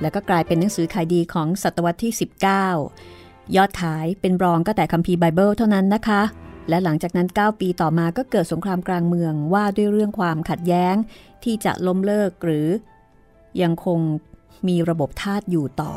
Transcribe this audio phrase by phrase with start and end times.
[0.00, 2.12] แล้วก็กลายเป็นหนังสือขายดีของศตวรรษที่
[2.84, 6.22] 19ยอดขายเป็นรองก็แต่คัมภีร์ไบเบิลเท่านั้นนะคะ
[6.68, 10.94] และหลังจากนั้น 9 ปีต่อมาก็เกิดสงครามกลางเมืองว่าด้วยเรื่องความขัดแย้ง
[11.44, 12.68] ที่จะล้มเลิกหรือ
[13.62, 14.00] ยังคง
[14.68, 15.92] มีระบบทาสอยู่ต่อ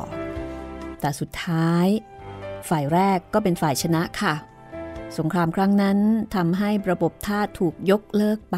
[1.00, 1.88] แต่สุดท้าย
[2.70, 4.36] ฝ่ายแรกก็เป็นฝ่ายชนะค่ะ
[5.18, 5.98] สงครามครั้งนั้น
[6.36, 8.58] ทำให้ระบบทาสถูกยกเลิกไป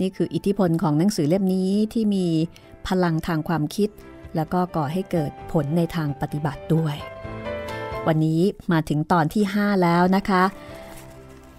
[0.00, 2.26] นี่คืออิทธิพลของหนังสือเล่มนี้ที่มี
[2.88, 3.90] พลังทางความคิด
[4.36, 6.96] แล้วก็ก่อให้เกิดผลในทางปฏิบัติด้วย
[8.08, 8.40] วันนี้
[8.72, 10.42] มาถึงตอนที่ 5 แล้วนะคะ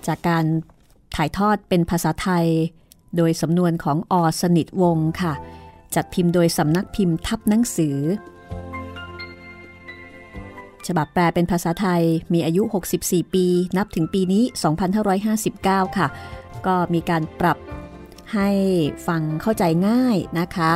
[0.07, 0.45] จากการ
[1.15, 2.45] ถ่ายทอดเป็นภาษาไทย
[3.17, 5.33] โดยสำนวนของอสนิทวงค่ะ
[5.95, 7.97] จัดพิมพ์โดยสำนักพิมพ์ทับหนังสือ
[10.87, 12.63] ฉบับแปลเป็นภาษาไทยมีอายุ
[12.97, 13.45] 64 ปี
[13.77, 14.43] นับถึงปีนี้
[15.21, 16.07] 2559 ค่ะ
[16.65, 17.57] ก็มีการปรับ
[18.33, 18.49] ให้
[19.07, 20.71] ฟังเข้าใจง่ายนะคะ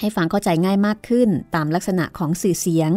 [0.00, 2.90] ให้ฟังเข้าใจง่ายมากขึ้นตามลักษณะของสื่อเสียง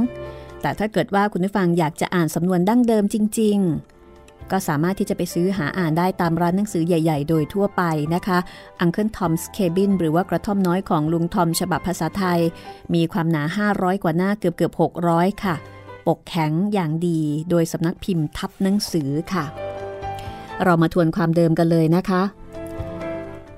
[0.62, 7.84] แต่ถ้าเกิดว่าคุณผู้ฟังอยากจะอ่านสำนวนดั้งเดิมจริง ๆ ก็สามารถที่จะไปซื้อหาอ่านได้ตามร้านหนังสือใหญ่ ๆ โดยทั่วไป
[8.16, 8.38] นะคะ
[8.84, 12.40] Uncle Tom's Cabin หรือว่ากระท่อมน้อยของลุงทอมฉบับภาษาไทย
[12.94, 14.74] มีความหนา 500 กว่าหน้าเกือบเกือบ
[15.08, 15.56] 600 ค่ะ
[16.08, 19.46] ปกแข็งอย่างดีโดยสำนักพิมพ์ทับหนังสือค่ะ
[20.64, 22.24] เรามาทวนความเดิมกันเลยนะคะ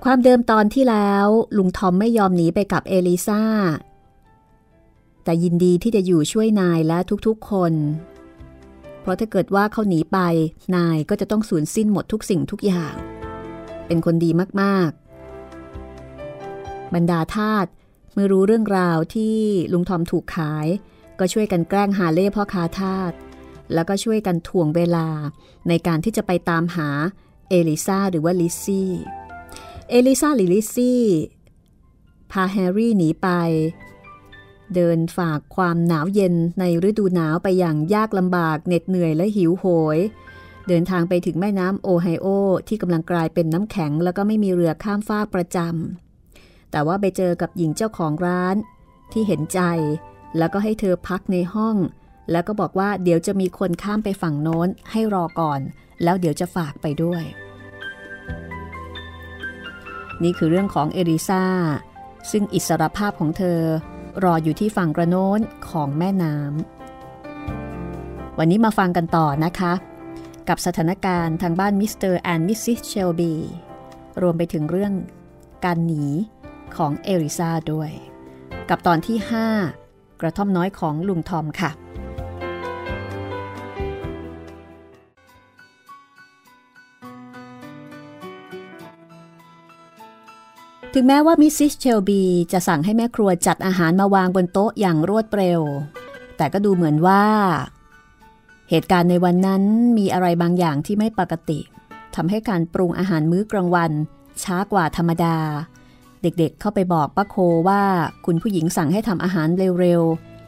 [0.03, 1.27] ความเดิมตอนที่แล้ว
[1.57, 3.41] ลุงทอมไม่ยอมหนีไปกับเอลิซา
[5.29, 7.73] แต่ยินดีที่จะอยู่ช่วยนายและทุกๆคน
[9.01, 10.17] เพราะถ้าเกิดว่าเขาหนีไป
[10.75, 12.95] นายก็จะต้องสูญสิ้นหมดทุกสิ่งทุกอย่าง
[13.88, 14.29] เป็นคนดี
[14.62, 17.66] มากๆ บรรดาทาส
[18.13, 19.38] เมื่อรู้เรื่องราวที่
[19.73, 20.68] ลุงทอมถูกขาย
[21.19, 23.12] ก็ช่วยกันแกล้งฮาเล่พ่อค้าทาส
[23.73, 25.07] แล้วก็ช่วยกันถ่วงเวลา
[25.68, 26.89] ในการที่จะไปตามหา
[27.50, 28.91] เอลิซาหรือว่าลิซซี่
[29.89, 31.03] เอลิซาหรือลิซซี่
[32.31, 33.29] พาแฮร์รี่หนีไป
[34.75, 39.66] เดินฝ่าความหนาวเย็นในฤดูหนาวไปอย่างยากลำบากเหน็ดเหนื่อยและหิวโห
[39.96, 40.00] ย
[40.68, 42.28] เดินทางไปถึงแม่น้ำโอไฮโอ
[42.68, 48.56] ที่กำลังกลายเป็นน้ำแข็ง แล้วก็ไม่มีเรือข้ามฟากประจำแต่ว่าไปเจอกับหญิงเจ้าของร้าน
[49.12, 49.62] ที่เห็นใจ
[50.38, 51.75] แล้วก็ให้เธอพักในห้อง
[52.31, 55.59] แล้วก็บอกว่าเดี๋ยวจะมีคนข้ามไปฝั่งโน้นให้รอก่อน
[56.03, 57.24] แล้วเดี๋ยวจะฝากไปด้วย
[60.24, 61.44] นี่คือเรื่องของเอลิซา
[62.31, 63.62] ซึ่งอิสรภาพของเธอ
[64.23, 65.39] รออยู่ที่ฝั่งกระโน้น
[65.69, 69.73] ของแม่น้ำวันนี้มาฟังกันต่อนะคะ
[70.49, 72.13] กับสถานการณ์ทางบ้าน Mr.
[72.13, 72.79] and Mrs.
[72.87, 73.33] เชลบี
[74.21, 74.93] รวมไปถึงเรื่อง
[75.65, 76.05] การหนี
[76.75, 77.91] ของเอริซาด้วย
[78.69, 79.17] กับตอนที่
[79.69, 81.71] 5 กระท่อมน้อยของลุงทอมค่ะ
[90.94, 95.61] ถึงแม้ว่ามิสซิสเชลบีจะสั่งให้แม่ครัวจัดอาหารมาวางบนโต๊ะอย่างรวดเร็ว
[96.38, 97.23] แต่ก็ดูเหมือนว่า
[98.69, 99.63] เหตุการณ์ในวันนั้น
[99.97, 101.59] มีอะไรบางอย่างที่ไม่ปกติ
[102.16, 103.91] ทำให้การปรุงอาหารมื้อกลางวัน
[104.44, 105.38] ช้ากว่าธรรมดา
[106.22, 107.35] เด็กๆเข้าไปบอกป้าโค
[107.67, 107.83] ว่า
[108.25, 109.47] คุณผู้หญิงสั่งให้ทำอาหาร
[109.79, 110.01] เร็ว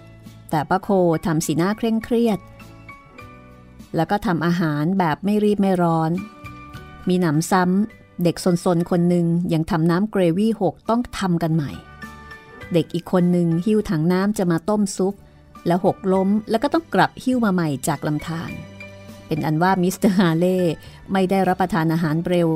[0.04, 0.90] ๆ แต่ป้าโค
[1.26, 2.40] ทำสีหน้าเคร่งเครียด
[3.96, 6.12] แล้วก็ทำอาหารแบบไม่รีบไม่ร้อน
[7.08, 8.36] มีหนำซ้ำ เด็ก
[8.66, 11.72] สนๆคนหนึ่งยังทำน้ำเกรวี่หกต้องทำกันใหม่
[12.74, 15.14] เด็กอีกคนหนึ่งหิ้วถังน้ำจะมาต้มซุป
[15.68, 18.52] แล้วหกล้มแล้วก็ต้องกลับหิ้วมาใหม่จากลำธาร
[19.28, 20.60] เป็นอันว่ามิสเตอร์ฮาเล่
[21.12, 22.48] ไม่ได้รับประทานอาหารเร็ว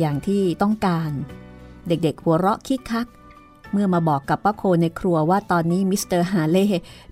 [0.00, 1.10] อย่างที่ต้องการ
[1.88, 3.06] เด็กๆหัวเราะคิกคัก
[3.72, 6.66] เมื่อมาบอกกับป้าโคลในครัวว่าตอนนี้มิสเตอร์ฮาเล่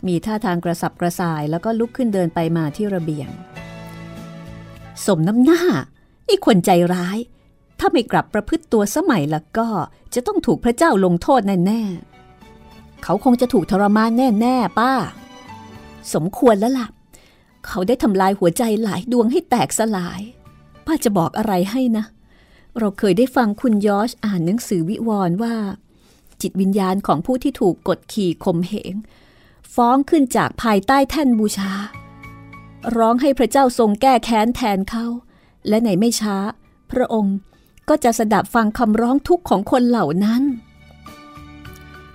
[0.06, 3.28] มีท่าทางกระสับกระส่าย แล้วก็ลุกขึ้นเดินไปมาที่ระเบียง
[5.06, 5.62] สมน้ำหน้า
[6.26, 7.18] ไอ้คนใจร้าย
[7.80, 9.68] ถ้าไม่กลับประพฤติตัวซะใหม่แล้วก็
[10.14, 14.10] จะต้องถูกพระเจ้าลงโทษแน่ๆ เขาคงจะถูกทรมาน
[14.40, 14.92] แน่ๆ ป้า
[16.14, 16.88] สมควรแล้วล่ะ
[17.66, 20.20] เขาได้ทำลายหัวใจหลายดวงให้แตกสลาย
[20.86, 22.04] ป้าจะบอกอะไรให้นะ
[22.78, 25.54] เราเคยได้ฟังคุณยอชอ่านหนังสือวิวรณ์ว่า
[26.40, 28.94] จิตวิญญาณของผู้ที่ถูกกดขี่ข่มเหง
[29.74, 31.72] ฟ้องขึ้นจากภายใต้แท่นบูชา
[32.96, 35.06] ร้องให้พระเจ้าทรงแก้แค้นแทนเขา
[35.68, 36.36] และในไม่ช้า
[36.90, 37.36] พระองค์
[37.88, 40.42] ก็จะสดับฟังคำร้องทุกข์ของคนเหล่านั้น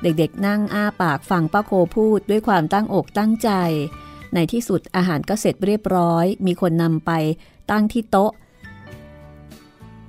[0.01, 3.49] เด็กๆนั่งอ้าปากฟังป้าโคพูดด้วยความตั้งอกตั้งใจ
[4.33, 7.11] ในที่สุดอาหารก็เสร็จเรียบร้อย มีคนนำไป
[7.71, 8.31] ตั้งที่โต๊ะ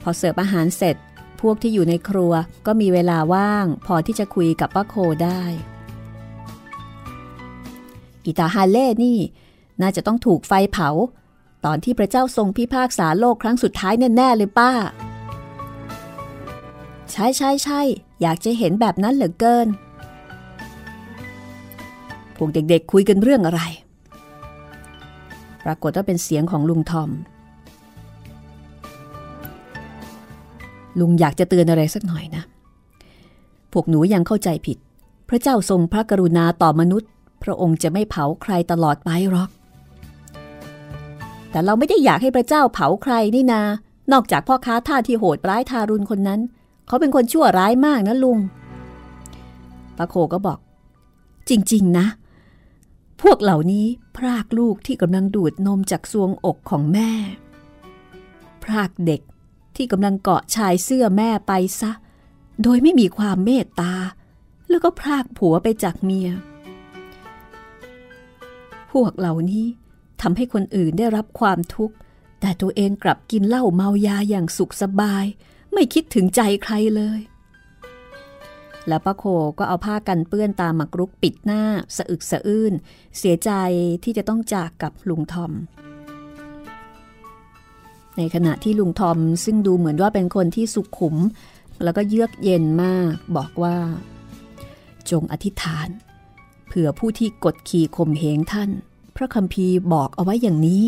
[0.03, 0.97] พอเสิร์ฟอาหารเสร็จ
[1.41, 2.32] พวกที่อยู่ในครัว
[2.67, 4.94] ก็มีเวลาว่าง พอที่จะคุยกับป้าโค
[5.25, 5.43] ได้
[8.25, 9.19] อิตาฮาเล่นี่
[9.81, 10.88] น่าจะต้องถูกไฟเผา
[11.64, 14.73] ตอนที่พระเจ้าทรงพิพากษาโลกครั้งสุดท้ายแน่ ๆ เลยป้า
[17.12, 17.81] ใช่ใช่ใช่
[18.23, 19.69] อยากจะเห็นแบบนั้นเหลือเกิน
[22.37, 23.61] พวกเด็กๆคุยกันเรื่องอะไร
[25.64, 27.11] ปรากฏว่าเป็นเสียงของลุงทอม
[31.00, 32.43] ลุงอยากจะเตือนอะไรสักหน่อยนะ
[33.73, 34.79] พวกหนูยังเข้าใจผิด
[35.29, 37.11] พระเจ้าทรงพระกรุณาต่อมนุษย์
[37.43, 39.50] พระองค์จะไม่เผาใครตลอดไปหรอก
[41.50, 43.62] แต่เราไม่ได้อยากให้พระเจ้าเผาใครนี่นา
[44.12, 46.41] นอกจากพ่อค้าท่าที่โหดร้ายทารุณคนนั้น
[46.86, 48.38] เขาเป็นคนชั่วร้ายมากนะลุง
[49.96, 50.58] ปาโคก็บอก
[51.48, 52.06] จริง ๆ นะ
[53.22, 53.86] พวกเหล่านี้
[54.16, 57.10] พรากลูกที่กำลังดูดนมจากซวงอกของแม่
[58.62, 59.20] พรากเด็ก
[59.76, 61.92] ที่กำลังเกาะชายเสื้อแม่ไปซะ
[62.62, 63.94] โดยไม่มีความเมตตา
[64.70, 66.28] แล้วก็พรากผัวไปจากเมีย
[68.92, 69.66] พวกเหล่านี้
[70.20, 71.94] ทำให้คนอื่นได้รับความทุกข์
[72.40, 75.24] แต่ตัวเองกลับกินเหล้าเมายาอย่างสุขสบาย
[75.78, 77.20] ไม่คิดถึงใจใครเลย
[78.88, 79.25] แล้วป้าโค
[79.58, 81.62] ก็เอาผ้ากันเปื้อนตามหมักรุกปิดหน้า
[81.96, 82.73] สะอึกสะอื้น
[83.19, 83.50] เสียใจ
[84.05, 85.52] ที่จะต้องจากกับลุงทอม
[88.17, 91.17] ในขณะที่ลุงทอมซึ่งดูเหมือนว่าเป็นคนที่สุขุม
[91.82, 93.76] แล้วก็เยือกเย็นมาก บอกว่า
[95.11, 95.88] จงอธิษฐาน
[96.67, 98.70] เผื่อผู้ที่กดขี่ข่มเหงท่าน
[99.17, 100.84] พระคัมภีร์บอกเอาไว้อย่างนี้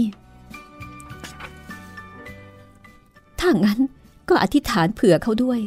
[3.41, 3.81] ถ้างั้น
[4.29, 5.61] ก็อธิษฐานเผื่อเขาด้วย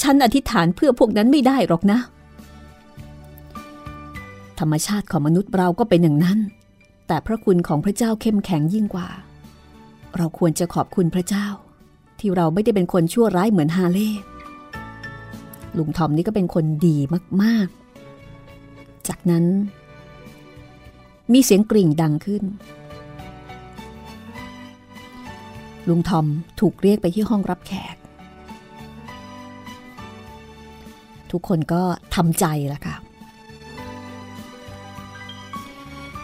[0.00, 1.98] ฉันอธิษฐานเพื่อพวกนั้นไม่ได้หรอกนะ
[4.58, 6.38] ธรรมชาติของมนุษย์เราก็เป็นอย่างนั้น
[7.06, 9.08] แต่พระคุณของพระเจ้าเข้มแข็งยิ่งกว่า
[10.16, 11.46] เราควรจะขอบคุณพระเจ้า
[12.18, 14.10] ที่เราไม่ได้เป็นคนชั่วร้ายเหมือนฮาเล่
[15.76, 16.96] ลุงทอมนี่ก็เป็นคนดี
[17.42, 17.66] มาก
[18.36, 19.44] ๆ จากนั้น
[21.32, 22.42] มีเสียงกริ่งดังขึ้น
[25.88, 26.26] ลุงทอม
[26.60, 27.96] ถูกเรียกไปที่ห้องรับแขก
[31.30, 31.82] ทุกคนก็
[32.14, 32.96] ทำใจละค่ะ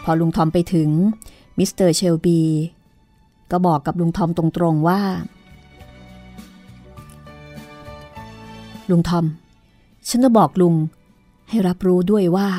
[0.03, 0.89] พอลุงทอมไปถึง
[1.57, 2.39] มิสเตอร์เชลบี
[3.51, 5.01] ก็บอกกับลุงทอมตรงๆว่า
[8.89, 9.25] ลุงทอม
[10.09, 10.75] ฉันจะบอกลุง
[11.49, 12.49] ให้รับรู้ด้วยว่า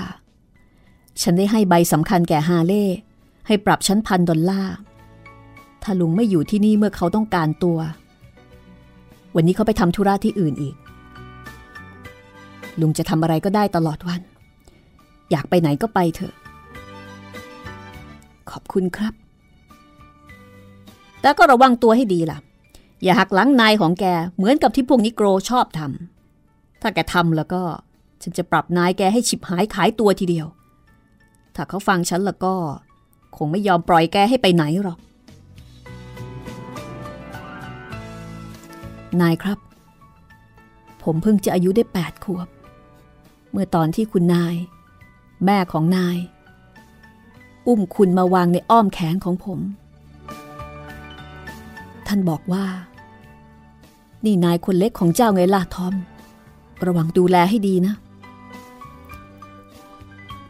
[1.23, 2.85] ฉันได้ให้ใบสำคัญแก่ฮาเล่
[3.47, 4.75] ให้ปรับชั้นพันดอลลาร์
[5.83, 7.79] ถ้าลุงไม่อยู่ที่นี่เมื่อเขาต้องการตัว
[9.35, 10.75] วันนี้เขาไปทำธุระที่อื่นอีก
[12.81, 14.21] ลุงจะทำอะไรก็ได้ตลอดวัน
[15.31, 16.35] อยากไปไหนก็ไปเถอะ
[18.51, 19.15] ขอบคุณครับ
[21.21, 22.39] แต่ก็ระวังตัวให้ดีล่ะ
[23.03, 24.05] อย่าหักหลังนายของแก
[24.37, 27.63] เหมือนกับที่พวกนิโกรชอบทำถ้าแกทำแล้วก็
[28.23, 30.47] ฉันจะปรับนายแกให้ฉิบหายขายตัวทีเดียว
[31.55, 32.55] ถ้าเขาฟังฉันแล้วก็
[33.37, 34.99] คงไม่ยอมปล่อยแกให้ไปไหนหรอก
[39.21, 39.59] นายครับ
[41.03, 42.49] ผมเพิ่งจะอายุได้แปดขวบ
[43.51, 44.55] เมื่อตอนที่คุณนาย
[45.45, 46.17] แม่ของนาย
[47.67, 49.59] อุ้มคุณมาวางในอ้อมแขนของผม
[52.07, 52.65] ท่านบอกว่า
[54.25, 55.95] นี่นายคนเล็กของเจ้าไงล่ะทอม
[56.87, 57.95] ระวังดูแลให้ดีนะ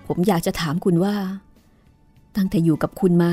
[0.06, 1.14] ผมอยากจะถามคุณว่า
[2.36, 3.32] ตั้งแต่อยู่กับคุณมา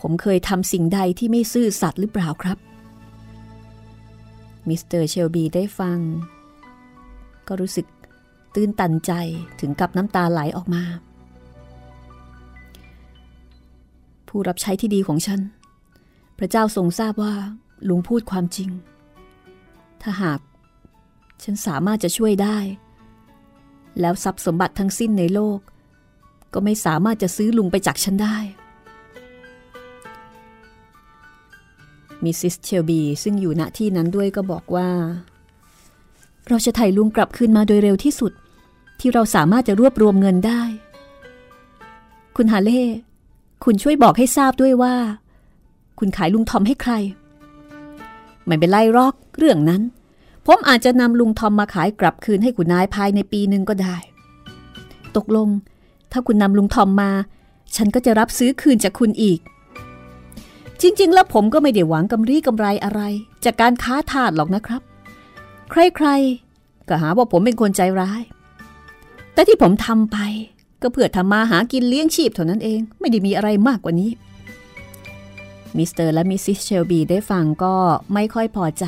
[0.00, 2.58] ผมเคยทำสิ่งใดที่ไม่ซื่อสัตย์หรือเปล่าครับ
[4.70, 5.98] มิสเตอร์เชลบีได้ฟัง
[7.48, 7.86] ก็รู้สึก
[8.54, 9.12] ตื้นตันใจ
[9.60, 10.82] ถึงกับน้ำตาไหลออกมา
[14.28, 15.40] ผู้รับใช้ที่ดีของฉัน
[16.38, 17.34] พระเจ้าทรงทราบว่า
[17.88, 18.70] ลุงพูดความจริง
[20.02, 20.40] ถ้าหาก
[21.42, 22.58] ฉันสามารถจะช่วยได้
[24.00, 25.60] แล้วทรัพย์สมบัติทั้งสิ้นในโลก
[26.54, 28.36] ก็ไม่สามารถจะซื้อลุงไปจากฉันได้
[32.24, 34.88] มิสซิสเชลบีซึ่งอยู่ณที่นั้นด้วยก็บอกว่า
[36.48, 38.32] เราจะไถ่ลุงกลับคืนมาโดยเร็วที่สุด
[39.00, 40.62] ที่เราสามารถจะรวบรวมเงินได้
[42.36, 42.84] คุณฮาเล่
[43.64, 44.94] คุณช่วยบอกให้ทราบด้วยว่า
[45.98, 46.92] คุณขายลุงทอมให้ใคร
[48.44, 49.82] ไม่เป็นไรรอกเรื่องนั้น
[50.46, 53.96] ผมอาจจะนำลุงทอมมาขายกลับคืนให้คุณนายภายในปีหนึ่งก็ได้
[55.16, 55.48] ตกลง
[56.12, 57.10] ถ้าคุณนำลุงทอมมา
[57.76, 59.40] ฉันก็จะรับซื้อคืนจากคุณอีก
[60.82, 63.00] จริง ๆ แล้วผมก็ไม่ได้หวังกำไรกำไรอะไร
[63.44, 64.82] จากการค้าทาสหรอกนะครับ
[65.70, 68.22] ใครๆ ก็หาว่าผมเป็นคนใจร้าย
[69.32, 70.18] แต่ที่ผมทำไป
[70.82, 74.10] ก็เพื่อทำมาหากินเลี้ยงชีพเท่านั้นเอง ไม่ได้มีอะไรมากกว่านี้
[75.76, 77.74] มิสเตอร์และมิสซิสเชลบีได้ฟังก็
[78.14, 78.84] ไม่ค่อยพอใจ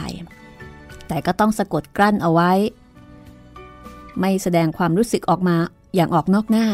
[1.09, 2.53] แต่ก็ต้องสะกดกลั้นเอาไว้
[4.21, 5.57] ไม่แสดงความรู้สึกออกมา
[5.95, 6.67] อย่างออกนอกหน้า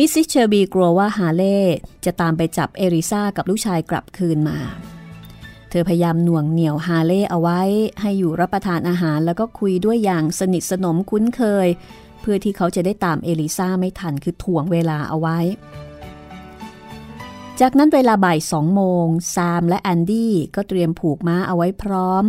[0.00, 1.58] มิสซิสเชลบีกลัวว่าฮาเล่
[2.04, 4.58] จะตามไปจับเอลิซากับลูกชายกลับคืนมา
[5.70, 7.60] เธอพยายามหน่วงเหนี่ยวฮาเล่เอาไว้
[8.00, 11.68] ให้อยู่รับประทานอาหารแล้วก็คุยด้วยอย่างสนิทสนมคุ้นเคย
[12.20, 15.38] เพื่อที่เขาจะได้ตามเอลิซาไม่ทันคือถ่วงเวลาเอาไว้
[17.60, 22.24] จากนั้นเวลาบ่ายสองโมงแซมและแอนดี้ก็เตรียมผูกม้าเอาไว้พร้อม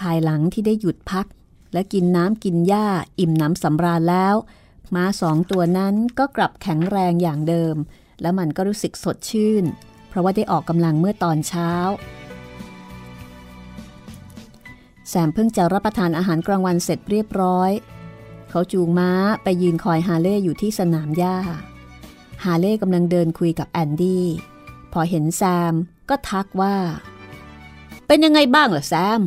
[0.00, 1.26] ภายหลังที่ได้หยุดพัก
[1.72, 2.86] และกินน้ำกินหญ้า
[3.18, 4.36] อิ่มหนำสำราญแล้ว
[4.94, 7.76] ม้าสองตัวนั้นก็กลับแข็งแรงอย่างเดิม
[8.20, 9.64] แล้วมันก็รู้สึกสดชื่น
[10.08, 11.70] เพราะว่าได้ออกกำลังเมื่อตอนเช้า
[15.08, 17.70] แซมเพิ่งจะรับประทานอาหารกลางวันเสร็จเรียบร้อย
[18.50, 19.10] เขาจูงม้า
[19.42, 21.36] ไปยืนคอยฮาเล่อยู่ที่สนามหญ้า
[22.44, 24.26] ฮาเล่กำลังเดินคุยกับแอนดี้
[24.92, 25.74] พอเห็นแซม
[26.10, 26.76] ก็ทักว่า
[28.06, 29.20] เป็นยังไงบ้างล่ะแซม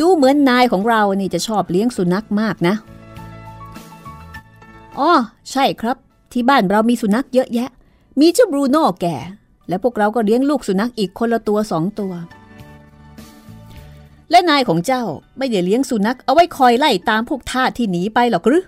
[0.00, 2.74] ดูเหมือนนายของเรานี่จะชอบเลี้ยงสุนัขมากนะ
[4.98, 5.10] อ๋อ
[5.50, 5.96] ใช่ครับ
[6.32, 7.70] ที่บ้านเรามีสุนัขเยอะแยะ
[8.20, 9.16] มีเจ้าบรูโน่แก่
[9.68, 12.12] และพวกเราก็เลี้ยงลูกสุนัขอีกคนละตัวสองตัว
[14.30, 15.04] และนายของเจ้า
[15.38, 18.64] ไม่ได้เลี้ยงสุนัขเอาไว้คอยไล่ตามพวกทาสที่หนีไปหรอกหรือ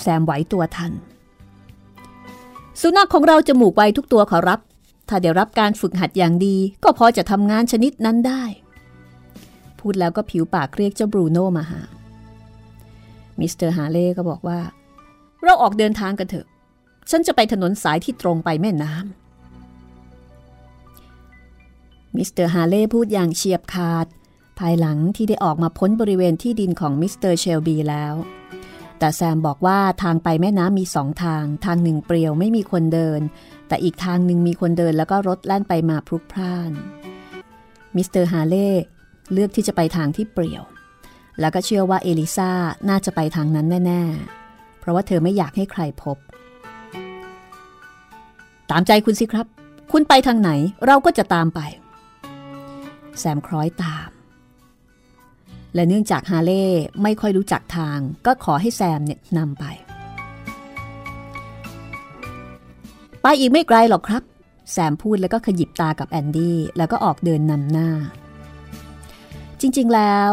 [0.00, 0.92] แซมไหวตัวทัน
[2.80, 4.60] สุนัขของเราจมูกไวทุกตัวขอรับ
[5.08, 8.42] ถ้าได้รับการฝึกหัดอย่างดี ก็พอจะทำงานชนิดนั้นได้
[9.78, 11.80] พูดแล้วก็ผิวปากเรียกเจ้าบรูโน่มาหา
[13.40, 14.60] มิสเตอร์ฮาเล่ก็บอกว่า
[15.42, 16.46] เราออกเดินทางกันเถอะ
[17.10, 19.04] ฉันจะไปถนนสายที่ตรงไปแม่น้ำ
[22.16, 24.06] มิสเตอร์ฮาเล่พูดอย่างเฉียบขาด
[24.58, 28.14] ภายหลังที่ได้ออกมาพ้นบริเวณที่ดินของมิสเตอร์เชลบีแล้ว
[28.98, 33.20] แต่แซมบอกว่าทางไปแม่น้ำมีสองทาง ทางหนึ่งเปลี่ยวไม่มีคนเดิน
[33.68, 36.72] แต่อีกทางหนึ่งมีคนเดินแล้วก็รถแล่นไปมาพลุกพล่าน
[37.96, 38.70] มิสเตอร์ฮาเล่
[39.32, 40.62] เลือกที่จะไปทางที่เปลี่ยว
[41.40, 42.50] แล้วก็เชื่อว่าเอลิซา
[42.88, 44.02] น่าจะไปทางนั้นแน่
[44.42, 46.16] ๆ เพราะว่าเธอไม่อยากให้ใครพบ
[48.70, 49.46] ตามใจคุณสิครับ
[49.92, 50.50] คุณไปทางไหน
[50.86, 51.60] เราก็จะตามไป
[53.18, 54.10] แซมคล้อยตาม
[55.74, 56.64] และเนื่องจากฮาเล่
[57.02, 59.64] ไม่ค่อยรู้จักทาง ก็ขอให้แซมเนี่ยนำไป
[63.22, 64.22] ไปอีกไม่ไกลหรอกครับ
[64.72, 67.88] แซมพูดแล้วก็ขยิบตากับแอนดี้แล้วก็ออกเดินนำหน้า
[69.60, 70.32] จริงๆแล้ว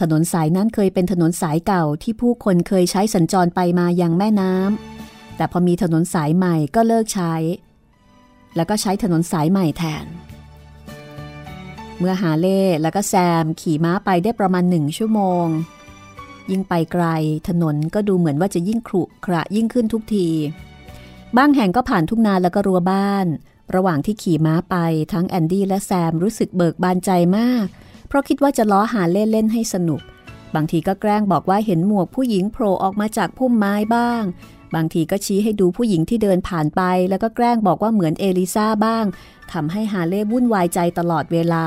[0.00, 7.34] ถนนสายนั้นเคยเป็นถนนสายเก่าที่ผู้คนเคยใช้สัญจรไปมายังแม่น้ำแต่พอมีถนนสายใหม่ก็เลิกใช้
[8.56, 10.06] แล้วก็ใช้ถนนสายใหม่แทน
[11.98, 15.46] เมื่อฮาเล่แล้วก็แซมขี่ม้าไปได้ประมาณหนึ่งชั่วโมง
[16.50, 17.04] ยิ่งไปไกล
[17.48, 20.28] ถนนก็ดูเหมือนว่าจะยิ่งขรุขระยิ่งขึ้นทุกที
[21.36, 23.26] บางแห่งก็ผ่านทุ่งนาแล้วก็รั้วบ้าน
[23.74, 24.76] ระหว่างที่ขี่ม้าไป
[25.12, 27.66] ทั้งแอนดี้และแซมรู้สึกเบิกบานใจมาก
[28.14, 30.00] ราะคิดว่าจะล้อหาเล่นเล่นให้สนุก
[30.54, 34.22] บางทีก็แกล้งบอกว่าเห็นหมวกผู้หญิงโผล่ออกมาจากพุ่มไม้บ้าง
[34.74, 39.04] บางทีก็ชี้ให้ดูผู้หญิงที่เดินผ่านไป แล้วก็แกล้งบอกว่าเหมือนเอลิซาบ้าง
[39.52, 41.66] ทำให้ฮาเล่วุ่นวายใจตลอดเวลา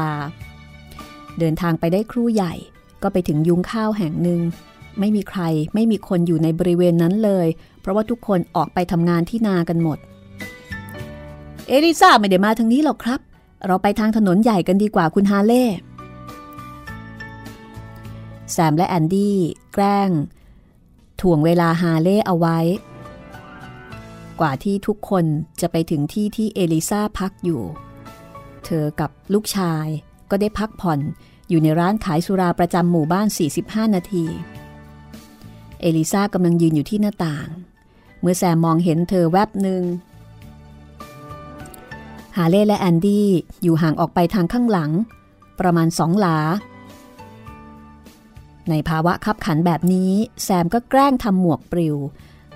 [1.39, 2.54] เดินทางไปได้ครู่ใหญ่
[3.04, 4.42] ก็ไปถึงยุ้งข้าวแห่งหนึ่ง
[5.00, 5.42] ไม่มีใคร
[5.74, 7.48] ไม่มีคนอยู่ในบริเวณนั้นเลย
[7.82, 9.98] เพราะว่าทุกคนออกไปทำงานที่นากันหมด
[11.68, 13.20] เอลิซาไม่ได้มาทางนี้หรอกครับ
[13.66, 15.63] เราไปทางถนนใหญ่กันดีกว่าคุณฮาเล่
[18.51, 19.38] แซมและแอนดี้
[19.74, 20.10] แกล้ง
[21.22, 22.60] ถ่วงเวลาฮาเล่เอาไว้
[24.39, 25.25] กว่าที่ทุกคน
[25.62, 27.63] จะไปถึงที่ที่เอลิซาพักอยู่
[28.66, 29.86] เธอกับลูกชาย
[30.30, 31.00] ก็ได้พักผ่อน
[31.50, 33.27] อยู่ในร้านขายสุราประจำหมู่บ้าน
[33.62, 34.25] 45 นาที
[35.82, 37.48] เอลิซากำลังยืนอยู่ที่หน้าต่าง
[38.20, 39.84] เมื่อแซมมองเห็นเธอแวบหนึ่ง
[42.38, 43.27] ฮาเล่และแอนดี้
[43.63, 44.92] อยู่ห่างออกไปทางข้างหลัง
[45.60, 46.38] ประมาณสองหลา
[48.69, 50.12] ในภาวะคับขันแบบนี้
[50.43, 51.95] แซมก็แกล้งทำหมวกปลิว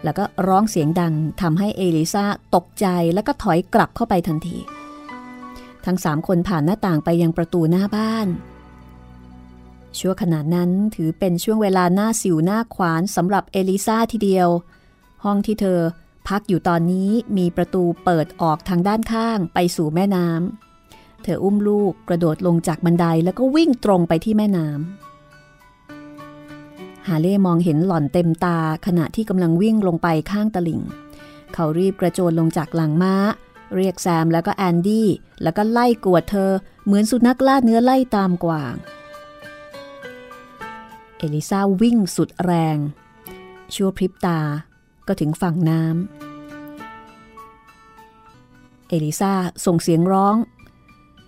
[0.03, 2.25] แล้วก็ร้องเสียงดังทำให้เอลิซา
[2.55, 4.57] ตกใจแล้วก็ถอยกลับเข้าไปทันที
[5.85, 8.27] ทั้งสามคนผ่านหน้าต่างไปยังประตูหน้าบ้าน
[9.97, 14.49] ชั่วขณะนั้นถือเป็นช่วงเวลาหน้าสิวหน้าขวานสำหรับเอลิซาทีเดียว
[15.23, 15.79] ห้องที่เธอ
[16.27, 25.10] พักอยู่ตอนนี้มีประตูเปิดออกทางด้านข้างไปสู่แม่น้ำเธออุ้มลูกกระโดดลงจากบันไดแล้วก็วิ่งตรงไปที่แม่น้ำ
[27.07, 30.81] ฮาเล่มองเห็นหล่อนเต็มตาขณะที่กำลังวิ่งลงไปข้างตลิ่ง
[31.53, 33.15] เขารีบกระโจนลงจากหลังม้า
[33.75, 35.07] เรียกแซมแล้วก็แอนดี้
[35.43, 36.51] แล้วก็ไล่กวดเธอ
[36.85, 38.75] เหมือนสุนัขล่าเนื้อไล่ตามกวาง
[41.17, 42.77] เอลิซาวิ่งสุดแรง
[43.73, 44.39] ชั่วพริบตา
[45.07, 45.91] ก็ถึงฝั่งน้ำ
[48.89, 49.31] เอลิซา
[49.65, 50.35] ส่งเสียงร้อง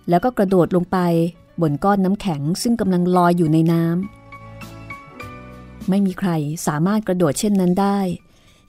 [0.08, 0.98] แล้วก็กระโดดลงไป
[1.60, 4.23] บนก้อนน้ำแข็งซึ่งกำลังลอยอยู่ในน้ำ
[5.88, 6.30] ไม่มีใคร
[6.66, 7.98] สามารถกระโดดเช่นนั้นได้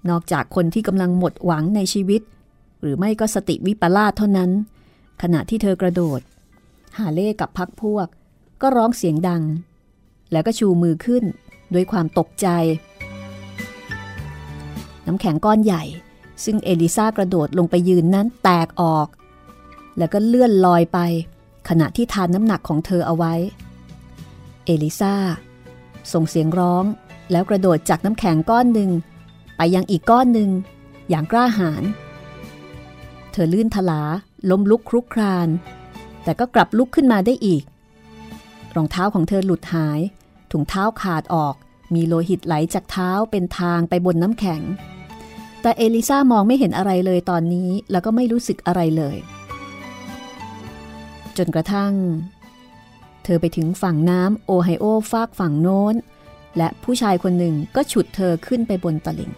[0.09, 2.21] นอกจากคนที่กำลังหมดหวังในชีวิต
[2.81, 4.51] หรือไม่ก็สติวิปลาสเท่านั้น
[5.21, 6.19] ขณะที่เธอกระโดด
[6.97, 8.07] หาเล่กับพักพวก
[8.61, 9.43] ก็ร้องเสียงดัง
[10.31, 11.23] แล้วก็ชูมือขึ้น
[11.73, 12.47] ด้วยความตกใจ
[15.05, 15.83] น้ำแข็งก้อนใหญ่
[16.43, 19.07] ซึ่งเอลิซากระโดดลงไปยืนนั้นแตกออก
[19.97, 20.99] แล้วก็เลื่อนลอยไป
[21.69, 23.33] ขณะที่ทานน้ำหนักของเธอเอาไว้
[24.65, 25.15] เอลิซา
[26.13, 26.83] ส่งเสียงร้อง
[27.31, 28.91] แล้วกระโดดจากน้ำแข็งก้อนหนึ่ง
[29.57, 30.49] ไปยังอีกก้อนหนึ่ง
[31.09, 31.83] อย่างกล้าหาญ
[33.31, 34.01] เธอลื่นทลา
[34.49, 35.47] ล้มลุกครุกคราน
[36.23, 37.63] แต่ก็กลับลุกขึ้นมาได้อีก
[38.75, 39.99] รองเท้าของเธอหลุดหาย
[40.51, 41.55] ถุงเท้าขาดออก
[41.95, 44.61] มีโลหิตไหลจากเท้าเป็นทางไปบนน้ำแข็ง
[45.61, 49.17] แต่เอลิซามองไม่เห็นอะไรเลยตอนนี้แล้วก็ไม่รู้สึกอะไรเลย
[51.37, 51.93] จนกระทั่ง
[53.23, 55.95] เธอไปถึงฝั่งน้ำโอไฮโอฟากฝั่งโน้น
[56.57, 59.31] และผู้ชายคนหนึ่งก็ฉุดเธอขึ้นไปบนตลิ่ง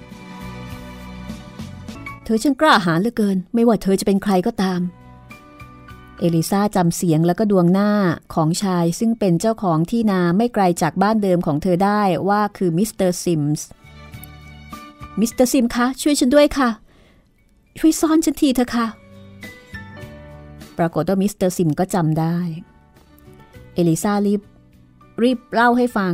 [2.24, 4.82] เธอช่างกล้าหาญเหลือเกิน ไม่ว่าเธอจะเป็นใครก็ตาม
[6.20, 7.92] เอลิซาจำเสียงแล้วก็ดวงหน้า
[8.34, 13.66] ของชายซึ่งเป็นเจ้าของที่นาไม่ไกลจากบ้านเดิมของเธอได้ว่าคือมิสเตอร์ซิมส์
[15.20, 16.70] มิสเตอร์ซิมคะ ช่วยฉันด้วยค่ะ
[17.78, 18.88] ช่วยซ่อนฉันทีเถอะค่ะ
[20.78, 22.38] ปรากฏว่ามิสเตอร์ซิมก็จำได้
[23.74, 24.42] เอลิซารีบ
[25.24, 26.14] รีบเล่าให้ฟัง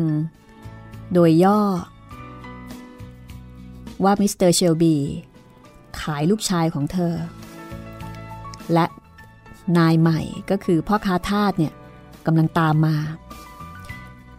[1.14, 1.62] โดยย่อ
[4.04, 4.96] ว่ามิสเตอร์เชลบี
[6.02, 7.14] ขายลูกชายของเธอ
[8.74, 8.86] และ
[9.78, 11.74] นายใหม่ก็คือพ่อค้าทาสเนี่ย
[12.26, 12.96] กำลังตามมา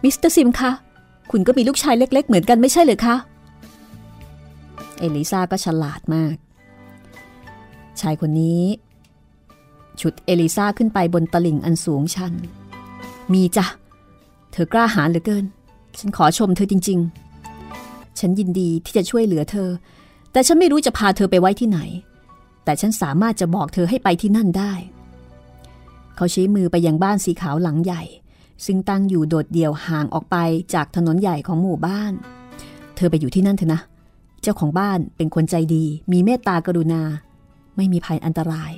[0.03, 0.71] มิสเตอร์ซิมคะ
[1.31, 3.17] คุณก็มีลูกชายเล็ก ๆ เหมือนกันไม่ใช่หรือคะ
[4.99, 6.35] เอลิซาก็ฉลาดมาก
[8.01, 8.63] ชายคนนี้
[10.01, 12.33] ฉุดเอลิซาขึ้นไปบนตลิ่งอันสูงชัน
[13.33, 13.67] มีจ้ะ
[14.53, 15.45] เธอกล้าหาญเหลือเกิน
[15.99, 16.99] ฉันขอชมเธอจริง
[17.59, 19.69] ๆ ฉันยินดีที่จะช่วยเหลือเธอ
[20.33, 21.81] แต่ฉันไม่รู้จะพาเธอไปไว้ที่ไหน
[22.65, 24.73] แต่ฉันสามารถจะบอกเธอให้ไปที่นั่นได้
[26.17, 28.03] เขาชี้มือไปยังบ้านสีขาวหลังใหญ่
[28.65, 30.37] ซึ่งตั้งอยู่โดดเดี่ยวห่างออกไป
[30.75, 32.13] จากถนนใหญ่ของหมู่บ้าน
[32.97, 33.81] เธอไปอยู่ที่นั่นเถอะนะ
[34.43, 37.03] เจ้าของบ้านเป็นคนใจดี มีเมตตากรุณา
[37.77, 38.73] ไม่มีภัยอันตราย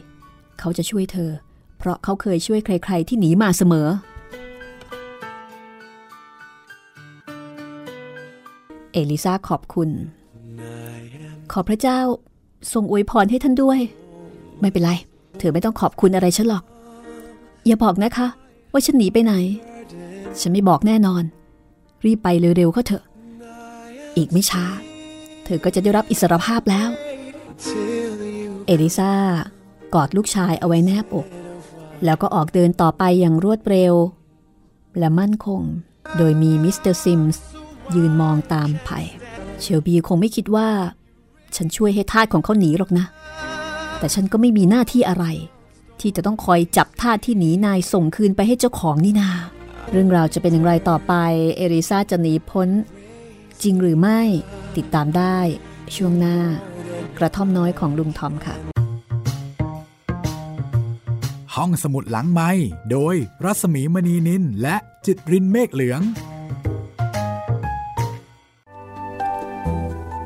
[0.58, 1.30] เขาจะช่วยเธอ
[1.78, 3.88] เพราะเขาเคยช่วยใคร ๆ ที่หนีมาเสมอ
[8.96, 9.90] เอลิซาขอบคุณ
[11.52, 11.98] ขอพระเจ้า
[12.72, 13.80] ทรงอวยพรให้ท่านด้วย
[14.60, 14.92] ไม่เป็นไร
[15.38, 16.64] เธอไม่ต้องขอบคุณอะไรฉันหรอก
[17.66, 18.26] อย่าบอกนะคะ
[18.72, 19.34] ว่าฉันหนีไปไหน
[20.40, 21.22] ฉันไม่บอกแน่นอน
[22.04, 23.04] รีบไปเร็วๆก็เถอะ
[24.16, 24.64] อีกไม่ช้า
[25.44, 26.88] เธอก็จะได้รับอิสรภาพแล้ว
[28.66, 29.12] เอลิซา
[29.94, 31.26] กอดลูกชายเอาไว้แนบอก
[32.04, 33.94] แล้วก็ออกเดินต่อไปอย่างรวดเร็ว
[34.98, 35.62] และมั่นคง
[36.16, 37.46] โดยมีมิสเตอร์ซิมส์
[37.94, 38.90] ยืนมองตามไป
[39.60, 40.68] เชลบีคงไม่คิดว่า
[41.56, 43.06] ฉันช่วยให้ทาสของเขาหนีหรอกนะ
[43.98, 45.24] แต่ฉันก็ไม่มีหน้าที่อะไร
[46.00, 49.30] ที่จะต้องคอยจับทาสที่หนีนายส่งคืนไปให้เจ้าของนี่นา
[49.90, 51.12] เรื่องราวจะเป็นอย่างไรต่อไป
[51.56, 52.68] เอริซาจะหนีพ้น
[53.62, 54.20] จริงหรือไม่
[54.76, 55.38] ติดตามได้
[55.96, 56.38] ช่วงหน้า
[57.18, 58.54] กระท่อมน้อยของลุงทอมค่ะ
[61.54, 62.50] ห้องสมุดหลังไม้
[62.90, 66.00] โดยรัศมีมณีนินและจิตรินเมฆเหลือง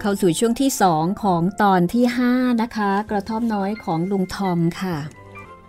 [0.02, 4.96] เข้าสู่ช่วงที่สองของตอนที่ 5 นะคะ กระท่อมน้อยของลุงทอมค่ะ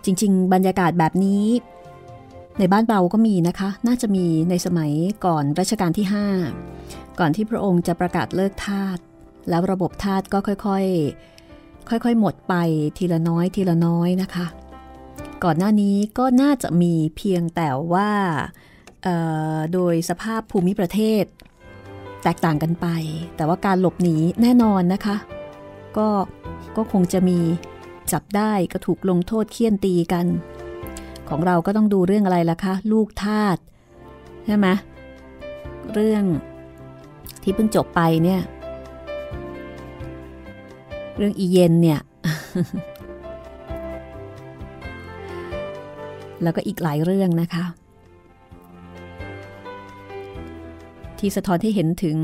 [0.04, 1.46] จริง ๆ บรรยากาศแบบนี้
[2.58, 4.92] ในบ้านเราก็มีนะคะ น่าจะมีในสมัย
[5.24, 6.06] ก่อนรัชกาลที่
[6.62, 8.98] 5 ก่อนที่พระองค์จะประกาศเลิกทาส
[9.48, 12.54] แล้วระบบทาสก็ค่อยๆ ค่อยๆ หมดไป
[12.98, 14.46] ทีละน้อยทีละน้อยนะคะ
[15.44, 18.10] ก่อนหน้านี้ก็น่าจะมีเพียงแต่ว่า
[19.72, 21.24] โดยสภาพภูมิประเทศ
[22.22, 22.86] แตกต่างกันไป
[23.36, 25.16] แต่ว่าการหลบหนีแน่นอนนะคะ
[25.96, 26.08] ก็
[26.76, 27.38] ก็คงจะมี
[28.12, 30.26] จับได้ก็ถูกลงโทษเคี่ยนตีกัน
[31.28, 33.56] ของเราก็ต้องดูเรื่องอะไรล่ะคะ ลูกทาส
[34.46, 34.68] ใช่ไหม
[35.94, 36.24] เรื่อง
[37.42, 38.40] ที่เพิ่งจบไปเนี่ย
[41.16, 42.00] เรื่องอีเย็นเนี่ย
[46.42, 47.64] แล้วก็อีกหลายเรื่องนะคะ
[51.22, 52.16] ที่สะท้อนให้เห็นถึง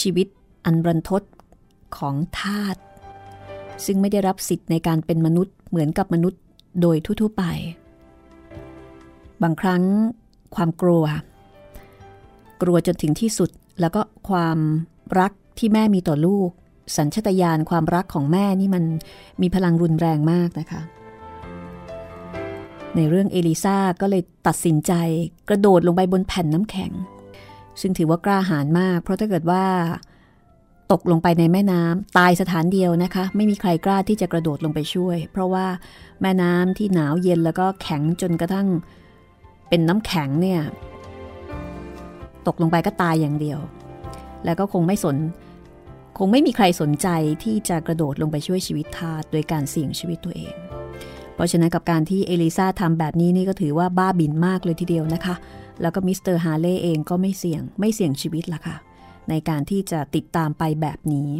[0.00, 0.26] ชีวิต
[0.64, 1.22] อันรันทด
[1.96, 2.76] ของทาส
[3.84, 6.40] ซึ่งไม่ได้รับสิทธิ์ในการเป็นมนุษย์เหมือนกับมนุษย์
[6.80, 7.44] โดยทั่วๆไป
[9.42, 9.82] บางครั้ง
[10.54, 11.04] ความกลัว
[12.62, 14.58] กลัวจนถึงที่สุดแล้วก็ความ
[15.20, 16.50] รักที่แม่มีต่อลูก
[16.96, 18.84] สัญชตาตญาณความรักของแม่นี่มัน
[19.42, 20.80] มีพลังรุนแรงมากนะคะ
[22.96, 24.92] ในเรื่องเอลิซาก็เลยตัดสินใจ
[25.48, 26.92] กระโดดลงไปบนแผ่นน้ำแข็ง
[27.80, 29.64] ซึ่งถือว่ากล้าหาญมาก เพราะถ้าเกิดว่า
[30.92, 35.66] ตกลงไปในแม่น้ำตายสถานเดียวนะคะ ไม่มีใครกล้าที่จะกระโดดลงไปช่วย เพราะว่า
[36.22, 38.68] แม่น้ำที่หนาวเย็นแล้วก็แข็งจนกระทั่ง
[39.68, 40.60] เป็นน้ำแข็งเนี่ย
[42.46, 43.58] ตกลงไปก็ตายอย่างเดียว
[44.44, 45.16] แล้วก็คงไม่สน
[46.18, 47.08] คงไม่มีใครสนใจ
[47.44, 50.54] ที่จะกระโดดลงไปช่วยชีวิตทาสโดยการเสี่ยงชีวิตตัวเอง
[51.34, 55.34] เพราะฉะนั้นกับการที่เอลิซาทำแบบนี้นี่ก็ถือว่าบ้าบินมากเลยทีเดียวนะคะ
[55.80, 58.76] แล้วก็มิสเตอร์ฮาเล่เองก็ไม่เสี่ยงไม่เสี่ยงชีวิตละค่ะ
[59.28, 61.30] ในการที่จะติดตามไปแบบนี้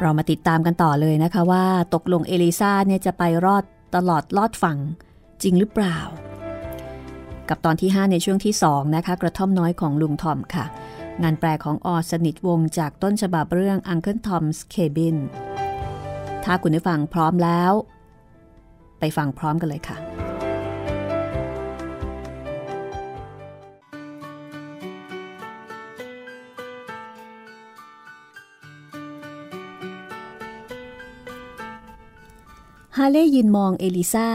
[0.00, 3.64] เรามาติดตามกันต่อเลยนะคะว่าตกลงเอลิซาเนี่ยจะไปรอด
[3.96, 4.78] ตลอดลอดฝั่ง
[5.42, 5.98] จริงหรือเปล่า
[7.48, 10.64] กับตอนที่ 5 ในช่วงที่ 2 นะคะ กระท่อมน้อยของลุงทอมค่ะ
[11.22, 15.16] งานแปลของออสนิทวงจากต้นฉบับเรื่อง Uncle Tom's Cabin
[16.44, 17.72] ถ้าคุณได้ฟังพร้อมแล้ว
[19.00, 19.98] ไปฟังพร้อมกันเลยค่ะ
[32.96, 34.30] ฮาเล่ยืนมองเอลิซา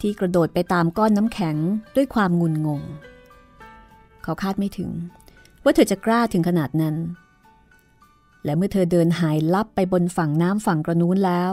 [0.00, 1.56] ที่กระโดดไปตามก้อนน้ำแข็ง
[1.96, 2.82] ด้วยความงุนงง
[4.22, 4.90] เขาคาดไม่ถึง
[5.64, 6.96] ว่าเธอจะกล้าถึงขนาดนั้น
[8.44, 11.52] และเมื่อเธอเดินหายลับไปบนฝั่งน้ำฝั่งกระนู้นแล้ว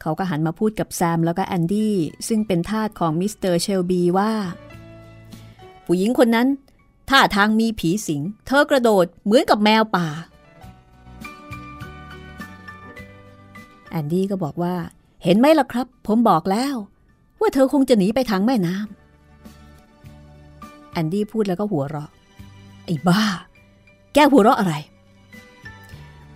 [0.00, 1.96] เขาก็หันมาพูดกับแซมแล้วก็แอนดี้
[2.28, 4.32] ซึ่งเป็นทาสของมิสเตอร์เชลบีว่า
[5.84, 6.48] ผู้หญิงคนนั้น
[7.10, 10.08] ท่าทางมีผีสิง เธอกระโดดเหมือนกับแมวป่า
[13.90, 14.74] แอนดี้ก็บอกว่า
[15.24, 16.74] เห็นไหมล่ะครับ ผมบอกแล้ว
[17.40, 22.10] ว่าเธอคงจะหนีไปทางแม่น้ำแอนดี้พูดแล้วก็หัวเราะ
[22.86, 23.22] ไอ้บ้า
[24.14, 24.74] แกหัวเราะอะไร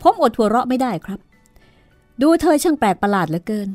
[0.03, 1.19] ผมอดหัวเราะไม่ได้ครับ
[2.23, 3.69] ดูเธอช่างแปลกประหลาดเหลือเกิน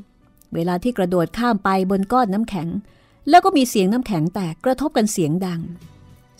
[0.54, 2.68] เวลาที่กระโดดข้ามไปบนก้อนน้ำแข็ง
[3.30, 5.62] แล้วก็มีเสียงน้ำแข็งแตกกระทบกันเสียงดัง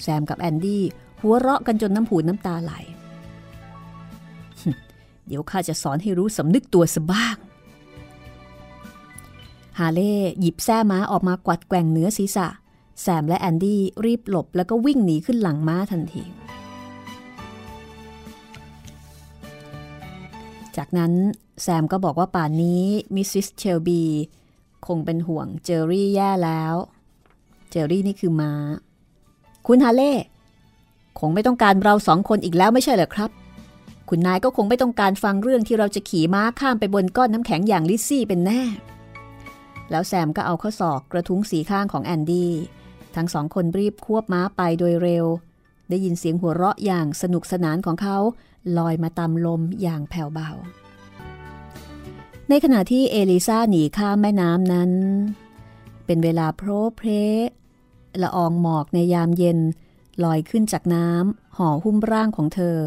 [0.02, 0.84] แซมกับแอนดี้
[1.22, 2.72] หัวเราะกันจนน้ำหูน้ำตาไหล
[5.28, 7.38] เดี๋ยวข้าจะสอนให้รู้สำนึกตัวซะบ้าง
[9.80, 12.48] ฮาเล่หยิบแส้ม้าออกมากวัดแกว่งเหนือศีรษะ
[13.02, 16.24] แซมและแอนดี้รีบหลบแล้วก็วิ่งหนีขึ้นหลังม้าทันที
[20.78, 21.14] จากนั้น
[21.62, 22.84] แซมก็บอกว่าป่านนี้
[23.16, 24.04] มิสซิสเชลบี
[24.88, 26.76] คงเป็นห่วงเจอรี่แย่แล้ว
[27.70, 28.54] เจอรี่นี่คือม้า
[29.68, 30.14] คุณฮาเล่
[31.20, 33.30] คงไม่ต้องการเราสองคนอีกแล้วไม่ใช่เหรอครับ
[34.10, 38.62] คุณนายก็คงไม่ต้องการฟังเรื่องที่เราจะขี่ม้าข้ามไปบนก้อนน้ำแข็งอย่างลิซซี่เป็นแน่
[39.92, 42.52] แล้วแซมก็เอาข้อศอกกระทุ้งสีข้างของแอนดี้
[43.16, 45.26] ทั้งสองคนรีบควบม้าไปโดยเร็ว
[45.90, 48.18] ได้ยินเสียงหัวเราะอย่างสนุกสนานของเขา
[48.78, 50.50] ลอยมาตามลมอย่างแผ่วเบา
[52.50, 54.92] ในขณะที่เอลิซาหนีข้ามแม่น้ำนั้น
[56.06, 57.10] เป็นเวลาโพรเพร
[58.22, 59.60] ละอองหมอกในยามเย็น
[60.24, 62.78] ลอยขึ้นจากน้ำห่อหุ้มร่างของเธอ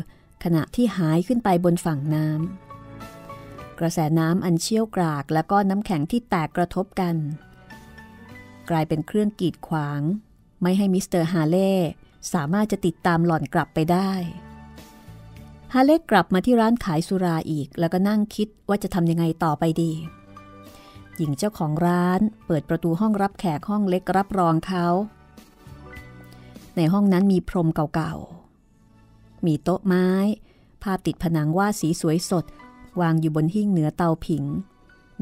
[0.45, 7.15] ขณะที่หายขึ้นไปบนฝั่งน้ำกระแสน้ำอันเชี่ยวกรากและก็น้ำแข็งที่แตกกระทบกัน
[8.71, 10.01] กลายเป็นเครื่องกีดขวาง
[10.63, 11.73] ไม่ให้มิสเตอร์ฮาเล่
[12.33, 14.11] สามารถจะติดตามหล่อนกลับไปได้
[15.75, 19.93] ฮาเล่กกลับมาที่ร้านขายสุราอีก แล้วก็นั่งคิดว่าจะทำยังไงต่อไปดี
[21.17, 24.87] หญิงเจ้าของร้านเปิดประตูห้องรับแขกห้องเล็กรับรองเขา
[26.77, 30.09] ในห้องนั้นมีพรมเก่าๆ มีโต๊ะไม้
[30.83, 32.45] ภาพติดผนังว่าสีสวยสด
[33.01, 34.45] วางอยู่บนหิ้งเหนือเตาผิง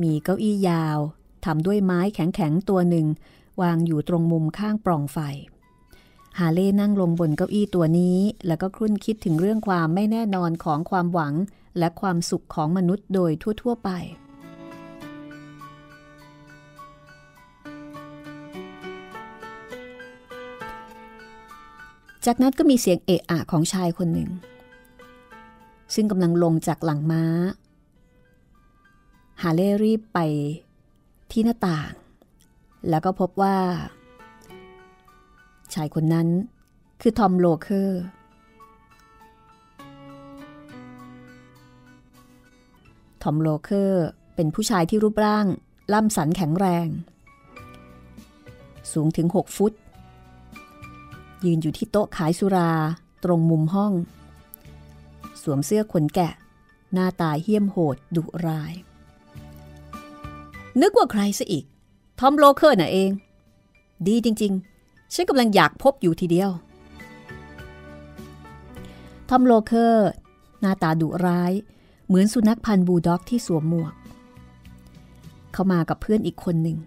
[0.03, 0.99] มีเก้าอี้ยาว
[1.45, 3.07] ทำด้วยไม้แข็งๆตัวหนึ่ง
[3.63, 5.19] วางอยู่ตรงมุมข้างปล่องไฟ
[6.41, 11.35] ฮาเล่นั่งลงบนเก้าอี้ตัวนี้ แล้วก็ครุ่นคิดถึงเรื่องความไม่แน่นอนของความหวัง
[11.79, 13.31] และความสุขของมนุษย์โดย
[13.63, 13.91] ทั่ว ๆ ไป
[22.27, 24.31] จากนั้นก็มีเสียงเอะอะของชายคนหนึ่ง
[25.95, 27.25] ซึ่งกำลังลงจากหลังม้า
[29.43, 30.19] ฮาเล่รีบไป
[31.31, 31.93] ที่หน้าต่าง
[32.89, 33.57] แล้วก็พบว่า
[35.77, 36.29] ชายคนนั้น
[37.01, 38.03] คือทอมโลเคอร์
[43.23, 45.47] ทอมโลเคอร์เป็นผู้ชายที่รูปร่าง
[45.93, 46.87] ล่ำสันแข็งแรง
[48.93, 49.73] สูงถึง 6 ฟุต
[51.45, 52.73] ยืนอยู่ที่โต๊ะขายสุรา
[53.25, 53.93] ตรงมุมห้อง
[55.43, 56.33] สวมเสื้อขนแกะ
[56.93, 58.73] หน้าตาเหี้ยมโหดดุร้าย
[60.81, 61.65] นึกว่าใครซะอีก
[62.21, 63.11] ทอมโลเคอร์น่ะเอง
[64.07, 64.76] ดีจริง ๆ
[65.15, 66.51] ฉันกำลังอยากพบอยู่ทีเดียว
[69.29, 70.09] ทอมโลเคอร์
[70.61, 71.53] หน้าตาดุร้าย
[72.07, 73.95] เหมือนสุนัขพันธุ์บูลด็อกที่สวมหมวก
[75.53, 76.79] เขามากับเพื่อนอีกคนหนึ่ง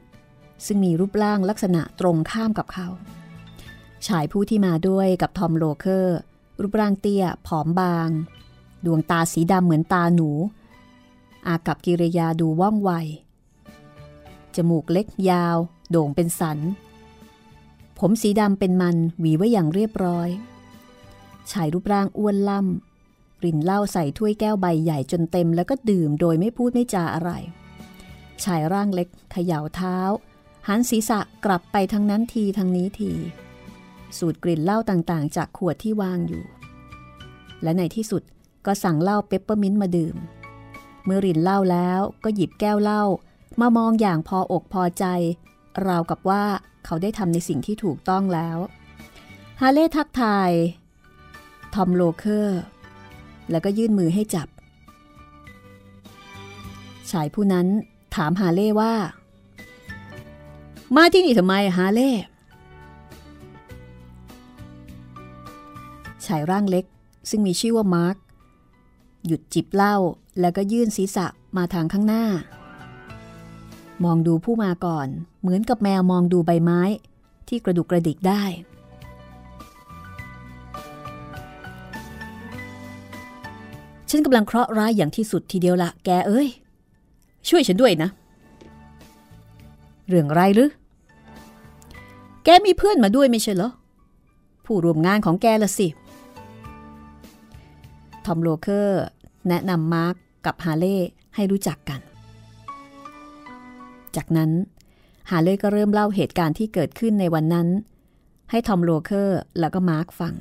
[0.66, 2.88] ซึ่งมีรูปร่างลักษณะตรงข้ามกับเขา
[4.08, 6.18] ชายผู้ที่มาด้วยกับทอมโลเคอร์
[6.62, 8.10] รูปร่างเตี้ย ผอมบาง
[8.86, 10.30] ดวงตาสีดำเหมือนตาหนู
[11.48, 12.92] อากับกิริยาดูว่องไว
[14.56, 15.58] จมูกเล็กยาว
[15.92, 16.60] โด่งเป็นสัน
[18.00, 20.30] ผมสีดำเป็นมันหวีไว้อย่างเรียบร้อย
[21.52, 27.32] ชายรูปร่างอ้วนล่ำรินเหล้าใส่ถ้วยแก้วใบใหญ่จนเต็มแล้วก็ดื่มโดยไม่พูดไม่จาอะไร
[28.44, 29.98] ชายร่างเล็กเขย่าเท้า
[30.68, 33.12] หันศีรษะกลับไปทางนั้นทีทางนี้ที
[34.18, 36.44] สูดกลิ่นเหล้าต่างๆ จากขวดที่วางอยู่
[37.64, 38.24] และในที่สุด
[38.66, 40.16] ก็สั่งเหล้าเปปเปอร์มินต์มาดื่ม
[41.06, 43.04] เมื่อรินเหล้าแล้วก็หยิบแก้วเหล้า
[43.62, 45.06] มามองอย่างพออกพอใจ
[45.88, 46.44] ราวกับว่า
[46.91, 48.58] เขาได้ทำในสิ่งที่ถูกต้องแล้ว
[49.62, 50.52] ฮาเล่ทักทาย
[51.75, 52.62] ทอมโลเคอร์
[53.52, 54.47] แล้วก็ยื่นมือให้จับ
[57.12, 57.67] ชายผู้นั้น
[58.15, 58.93] ถามฮาเล่ว่า
[60.95, 62.12] มาที่นี่ทำไมฮาเล่
[66.25, 66.86] ชายร่างเล็ก
[67.30, 68.15] ซึ่งมีชื่อว่ามาร์ค
[69.25, 69.95] หยุดจิบเหล้า
[70.39, 71.25] แล้วก็ยื่นศีรษะ
[71.58, 72.25] มาทางข้างหน้า
[74.04, 75.08] มองดูผู้มาก่อน
[75.42, 76.82] เหมือนกับแมวมองดูใบไม้
[77.48, 78.44] ที่กระดุกกระดิกได้
[84.10, 86.48] ฉันกำลังเคราะห์ร้ายอย่างที่สุดทีเดียวละแกเอ้ย
[87.50, 88.10] ช่วยฉันด้วยนะ
[90.08, 90.70] เรื่องไรหรือ
[92.44, 93.72] แกมีเพื่อนมาด้วยไม่ใช่เหรอ
[94.66, 95.88] ผู้ร่วมงานของแกละสิ
[98.26, 99.04] ทอมโลเคอร์
[99.48, 100.98] แนะนำมาร์กกับฮาเล่
[101.36, 102.00] ให้รู้จักกัน
[104.15, 104.52] จากนั้น
[105.30, 107.67] ฮาเล่ก็เริ่มเล่าเหตุการณ์ที่เกิดขึ้นในวันนั้น
[108.52, 110.34] ให้ทอมโลเคอร์แล้วก็มาร์กฟัง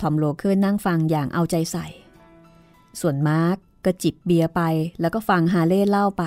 [0.00, 1.86] ทอมโลเคอร์นั่งฟังอย่างเอาใจใส่
[3.00, 4.60] ส่วนมาร์กก็จิบเบียร์ไป
[5.00, 6.24] แล้วก็ฟังฮาเล่เล่าไป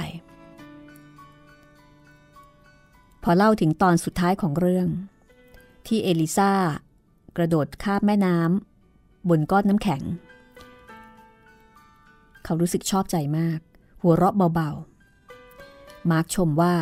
[3.23, 4.87] พอเล่าถึงตอนสุดท้ายของเรื่อง
[5.87, 6.51] ที่เอลิซา
[7.37, 10.01] กระโดดข้ามแม่น้ำบนก้อนน้ำแข็ง
[12.49, 13.59] เขารู้สึกชอบใจมาก
[14.01, 16.75] หัวเราะเบาๆ มาร์กชมว่า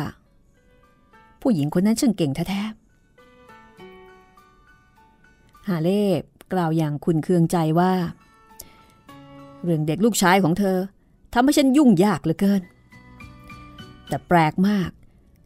[1.40, 2.68] ผู้หญิงคนนั้นช่างเก่งแท้ๆ
[5.68, 6.04] ฮาเล่
[6.52, 7.92] กล่าวอย่างคุณเคืองใจว่า
[9.62, 10.78] เรื่องเด็กลูกชายของเธอ
[11.32, 12.62] ทำให้ฉันยุ่งยากเหลือเกิน
[14.08, 14.90] แต่แปลกมาก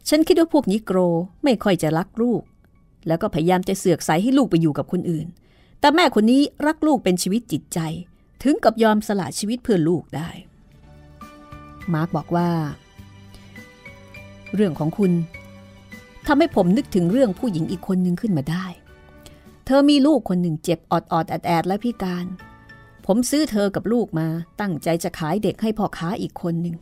[0.09, 0.97] ฉันคิดว่าพวกนิโกร
[1.43, 2.41] ไม่ค่อยจะรักลูก
[3.07, 5.27] แล้วก็พยายามจะเสือกใสให้ลูกไปอยู่กับคนอื่น
[5.79, 7.79] แต่แม่คนนี้รักลูกเป็นชีวิตจิตใจ
[8.41, 10.29] ถึงกับยอมสละชีวิตเพื่อลูกได้
[11.93, 12.49] มาร์กบอกว่า
[14.55, 15.11] เรื่องของคุณ
[16.27, 18.65] ทำให้ผมนึกถึงเรื่องผู้หญิงอีกคนหนึ่งขึ้นมาได้
[19.65, 22.25] เธอมีลูกคนหนึ่งเจ็บออดออดแอดแอดและพิการ
[23.05, 24.27] ผมซื้อเธอกับลูกมา
[24.61, 26.75] ตั้งใจจะขายเด็กให้พ่อค้าอีกคนหนึ่ง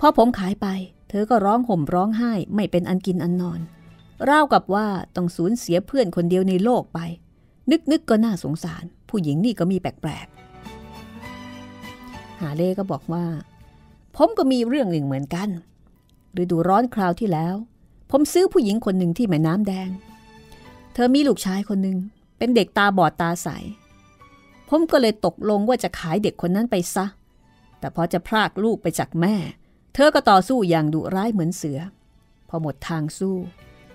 [0.00, 0.66] พอผมขายไป
[1.08, 3.60] เธอก็ร้องห่มร้องไห้ไม่เป็นอันกินอันนอน
[4.28, 6.98] ราวกับว่าต้องสูญเสียเพื่อนคนเดียวในโลกไป
[7.70, 10.39] นึกนึกก็น่าสงสาร ผู้หญิงนี่ก็มีแปลกๆ
[12.40, 13.24] หาเล่ก็บอกว่า
[14.16, 15.48] ผมก็มีเรื่องหนึ่งเหมือนกัน
[16.42, 17.54] ฤดูร้อนคราวที่แล้ว
[18.10, 19.90] ผมซื้อผู้หญิงคนหนึ่งที่แม่น้ำแดง
[20.94, 21.98] เธอมีลูกชายคนหนึ่ง
[22.38, 23.48] เป็นเด็กตาบอดตาใส
[24.68, 27.06] ผมก็เลยตกลงว่าจะขายเด็กคนนั้นไปซะ
[27.78, 29.34] แต่พอจะพรากลูกไปจากแม่
[29.94, 31.78] เธอก็ต่อสู้อย่างดุร้ายเหมือนเสือ
[32.48, 33.36] พอหมดทางสู้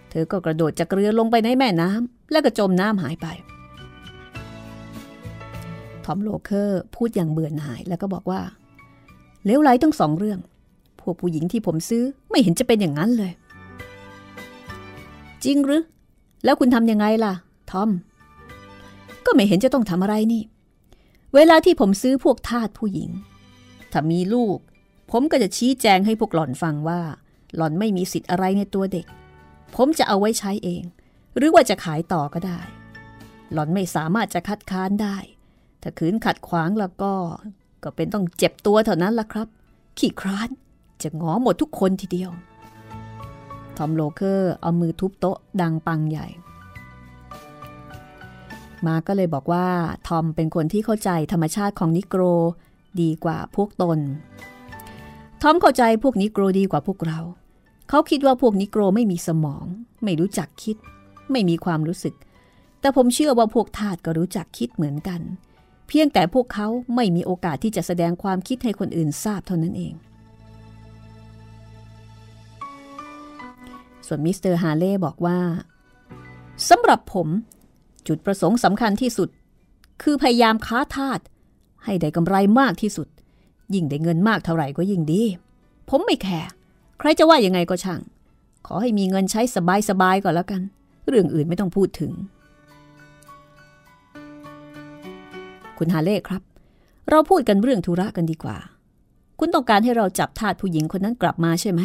[0.09, 3.27] เธอก็กระโดดจากเรือลงไปในแม่น้ำแล้วก็จมน้ำหายไป
[6.05, 8.41] ทอมโลเคอร์พูดอย่างเบื่อหน่ายแล้วก็บอกว่า
[9.45, 10.39] เหลวไหลทั้งสองเรื่อง
[11.01, 13.31] พวกผู้หญิงที่ผมซื้อไม่เห็นจะเป็นอย่างนั้นเลย
[15.43, 15.83] จริงหรือ
[16.43, 17.33] แล้วคุณทำยังไงล่ะ
[17.71, 17.89] ทอม
[19.25, 20.43] ก็ไม่เห็นจะต้องทำอะไรนี่
[21.35, 23.09] เวลาที่ผมซื้อพวกทาสผู้หญิง
[23.91, 24.57] ถ้ามีลูก
[25.11, 27.01] ผมก็จะชี้แจงให้พวกหล่อนฟังว่า
[27.55, 29.05] หล่อนไม่มีสิทธิ์อะไรในตัวเด็ก
[29.75, 30.83] ผมจะเอาไว้ใช้เอง
[31.37, 32.59] หรือว่าจะขายต่อก็ได้
[33.53, 35.17] หล่อนไม่สามารถจะคัดค้านได้
[35.87, 37.11] ถ้าขืนขัดขวางแล้วก็
[37.83, 39.47] ก็เป็นต้องเจ็บตัวเท่านั้นล่ะครับ
[39.97, 40.49] ขี้คร้าน
[41.01, 42.31] จะงอหมดทุกคนทีเดียว
[43.77, 46.27] ทอมโลเคอร์เอามือทุบโต๊ะดังปังใหญ่
[48.85, 49.67] มาร์กก็เลยบอกว่า
[50.07, 52.21] ทอมเป็นคนที่เข้าใจธรรมชาติของนิโกร
[53.01, 53.99] ดีกว่าพวกตน
[55.41, 57.19] ทอมเข้าใจพวกนิโกรดีกว่าพวกเรา
[57.89, 59.65] เขาคิดว่าพวกนิโกรไม่มีสมอง
[60.03, 60.77] ไม่รู้จักคิด
[61.31, 62.15] ไม่มีความรู้สึก
[62.79, 65.21] แต่ผมเชื่อว่าพวกทาสก็รู้จักคิดเหมือนกัน
[65.87, 69.93] เพียงแต่พวกเขาไม่มีโอกาสที่จะแสดงความคิดให้คนอื่นทราบเท่านั้นเอง
[74.07, 75.39] ส่วนมิสเตอร์ฮาเล่บอกว่า
[76.69, 77.27] สำหรับผม
[78.07, 79.29] จุดประสงค์สำคัญที่สุด
[80.03, 81.19] คือพยายามค้าทาส
[81.83, 83.07] ให้ได้กำไรมากที่สุด
[83.73, 85.23] ยิ่งได้เงินมากเท่าไหร่ก็ยิ่งดี
[85.89, 86.49] ผมไม่แคร์
[86.99, 88.01] ใครจะว่ายังไงก็ช่าง
[88.67, 89.41] ขอให้มีเงินใช้
[89.89, 90.61] สบายๆก่อนแล้วกัน
[91.07, 92.11] เรื่องอื่นไม่ต้องพูดถึง
[95.77, 96.41] คุณฮาเล่ครับ
[97.09, 98.57] เราพูดกันเรื่องธุระกันดีกว่า
[99.39, 101.81] คุณต้องการให้เราจับทาสผู้หญิงคนนั้นกลับมาใช่ไหม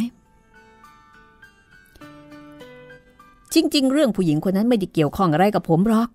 [3.54, 6.08] จริง ๆ เรื่องผู้หญิงคนนั้นไม่ได้เกี่ยวข้องอะไรกับผมหรอก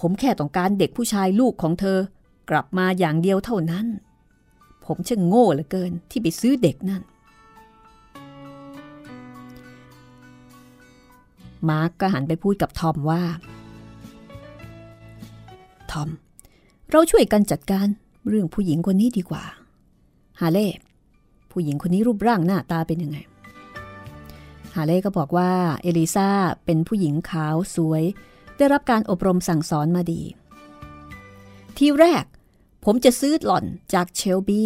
[0.00, 1.98] ผมแค่ต้องการเด็กผู้ชายลูกของเธอ
[2.50, 3.86] กลับมาอย่างเดียวเท่านั้น
[4.84, 7.02] ผมช่างโง่เหลือเกินที่ไปซื้อเด็กนั่น
[11.68, 13.22] มาร์กก็หันไปพูดกับทอมว่า
[15.90, 16.08] ทอม
[16.90, 17.86] เราช่วยกันจัดการ
[18.28, 19.44] เรื่องผู้หญิงคนนี้ดีกว่า
[20.40, 20.68] ฮาเล่
[21.50, 23.18] ผู้หญิงคนนี้รูปร่างหน้าตาเป็นยังไง
[24.74, 25.50] ฮาเล่ก็บอกว่า
[25.82, 26.28] เอลิซา
[26.64, 28.02] เป็นผู้หญิงขาวสวย
[28.56, 30.22] ได้รับการอบรมสั่งสอนมาดี
[31.76, 32.24] ทีแรก
[32.84, 34.62] ผมจะซื้อหล่อนจากเชลบี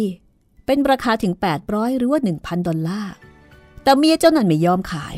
[0.65, 1.33] เป็นราคาถึง
[1.65, 3.13] 800 หรือว่า 1,000 ดอลลาร์
[3.83, 5.15] แต่เมียเจ้านั่นไม่ยอมขาย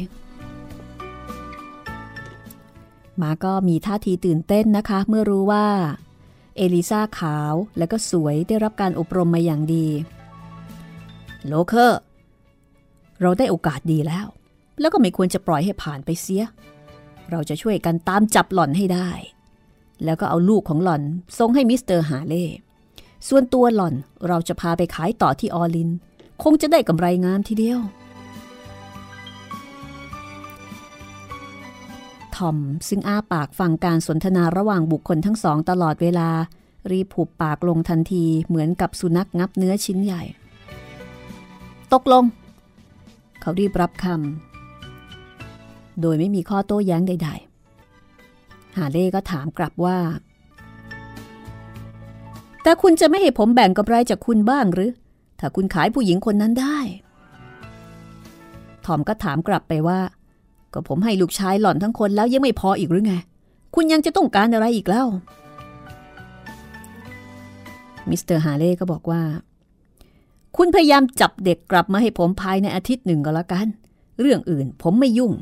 [3.21, 5.67] มาร์กก็มีท่าทีตื่นเต้นนะคะ เมื่อรู้ว่า
[6.57, 9.87] เอลิซาขาวและก็สวยได้รับการอบรมมาอย่างดี
[11.47, 11.99] โลเคอร์
[13.21, 14.27] เราได้โอกาสดีแล้ว
[14.79, 16.43] แล้วก็ไม่ควรจะปล่อยให้ผ่านไปเสีย
[17.31, 19.09] เราจะช่วยกันตามจับหล่อนให้ได้
[20.03, 21.03] แล้วก็เอาลูกของหล่อน
[21.37, 22.45] ส่งให้มิสเตอร์ฮาเล่
[23.27, 23.95] ส่วนตัวหล่อน
[24.27, 25.89] เราจะพาไปขายต่อที่ออลิน
[26.43, 27.79] คงจะได้กำไรงามทีเดียว
[32.37, 36.29] ทอม ซึ่งอ้าปากฟังการสนทนาระหว่างบุคคลทั้งสองตลอดเวลา
[36.91, 40.23] รีบผูบปากลงทันทีเหมือนกับสุนัขงับเนื้อชิ้นใหญ่
[41.93, 42.23] ตกลง
[43.41, 49.97] เขารีบรับคำโดยไม่มีข้อโต้แย้งใดๆฮาเล่ก็ถามกลับว่า
[52.63, 54.91] แต่คุณจะไม่ให้ผมแบ่งกำไรจากคุณบ้างหรือ
[55.39, 56.79] ถ้าคุณขายผู้หญิงคนนั้นได้
[58.85, 59.99] ทอมก็ถามกลับไปว่า
[60.77, 63.13] ก็ผมให้ลูกชายหล่อนทั้งคนแล้วยังไม่พออีกหรือไง
[63.75, 65.07] คุณยังจะต้องการอะไรอีกแล้ว
[68.09, 69.21] มิสเตอร์ฮาเล่ก็บอกว่า
[70.57, 73.67] คุณพยายามจับเด็กกลับมาให้ผมภายในอาทิตย์หนึ่งก็แล้วกัน
[74.19, 75.33] เรื่องอื่นผมไม่ยุ่ง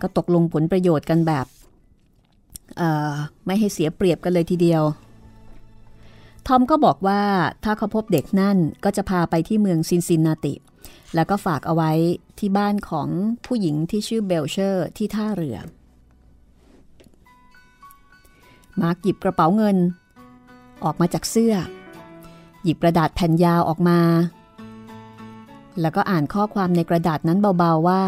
[0.00, 1.46] ก็ตกลงผลประโยชน์กันแบบ
[3.46, 4.82] ไม่ให้เสียเปรียบกันเลยทีเดียว
[6.48, 7.22] ทอมก็บอกว่า
[7.64, 10.54] ถ้าเขาพบเด็กนั่นก็จะพาไปที่เมืองซินซินนาติ
[11.14, 11.92] แล้วก็ฝากเอาไว้
[12.38, 13.08] ที่บ้านของ
[13.46, 15.58] ผู้หญิงที่ชื่อเบลเชอร์ที่ท่าเรือ
[18.80, 19.76] มาร์กหยิบกระเป๋าเงิน
[20.84, 21.54] ออกมาจากเสื้อ
[22.62, 24.00] หยิบกระดาษแผ่นยาวออกมา
[25.80, 28.04] แล้วก็อ่านข้อความในกระดาษนั้นเบาๆว่า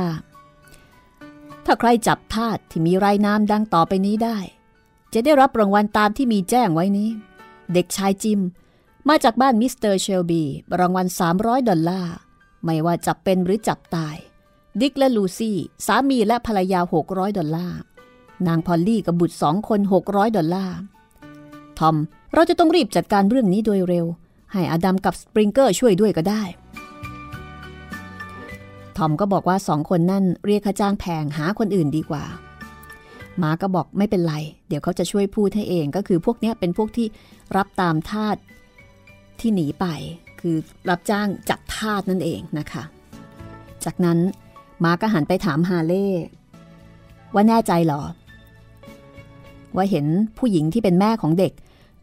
[1.64, 4.38] ถ้าใครจับทาสที่มีไรายนามดังต่อไปนี้ได้
[5.12, 7.08] จะได้รับรางวัลตามที่มีแจ้งไว้นี้
[7.72, 8.40] เด็กชายจิม
[9.08, 10.42] มาจากบ้านมิสเตอร์เชลบี
[10.80, 11.06] รางวัล
[11.38, 12.14] 300 ดอลลาร์
[12.64, 14.16] ไม่ว่าจับเป็นหรือจับตาย
[14.80, 15.56] ดิกและลูซี่
[15.86, 17.78] สามีและภรรยา 600 ดอลลาร์
[18.46, 20.76] นางพอลลี่กับบุตรสองคน 600 ดอลลาร์
[21.78, 21.96] ทอม
[22.34, 24.06] เราจะต้องรีบจัดการเรื่องนี้โดยเร็ว
[24.52, 26.42] ให้อดัมกับสปริงเกอร์ช่วยด้วยก็ได้
[28.96, 32.24] ทอมก็บอกว่าสองคนนั่นเรียกค่าจ้างแพงหาคนอื่นดีกว่า
[33.44, 34.34] มาร์กก็บอกไม่เป็นไร
[34.68, 37.06] เดี๋ยวเขาจะช่วยพูดให้เองก็คือพวกนี้เป็นพวกที่
[37.56, 38.36] รับตามทาส
[39.40, 39.86] ที่หนีไป
[40.40, 40.56] คือ
[40.90, 42.82] รับจ้างจับทาสนั่นเองนะคะ
[43.84, 44.18] จากนั้น
[44.84, 46.08] มาก็หันไปถามฮาเล่
[47.34, 48.02] ว่าแน่ใจหรอ
[49.76, 50.06] ว่าเห็น
[50.38, 51.52] ผู้หญิงที่เป็นแม่ของเด็ก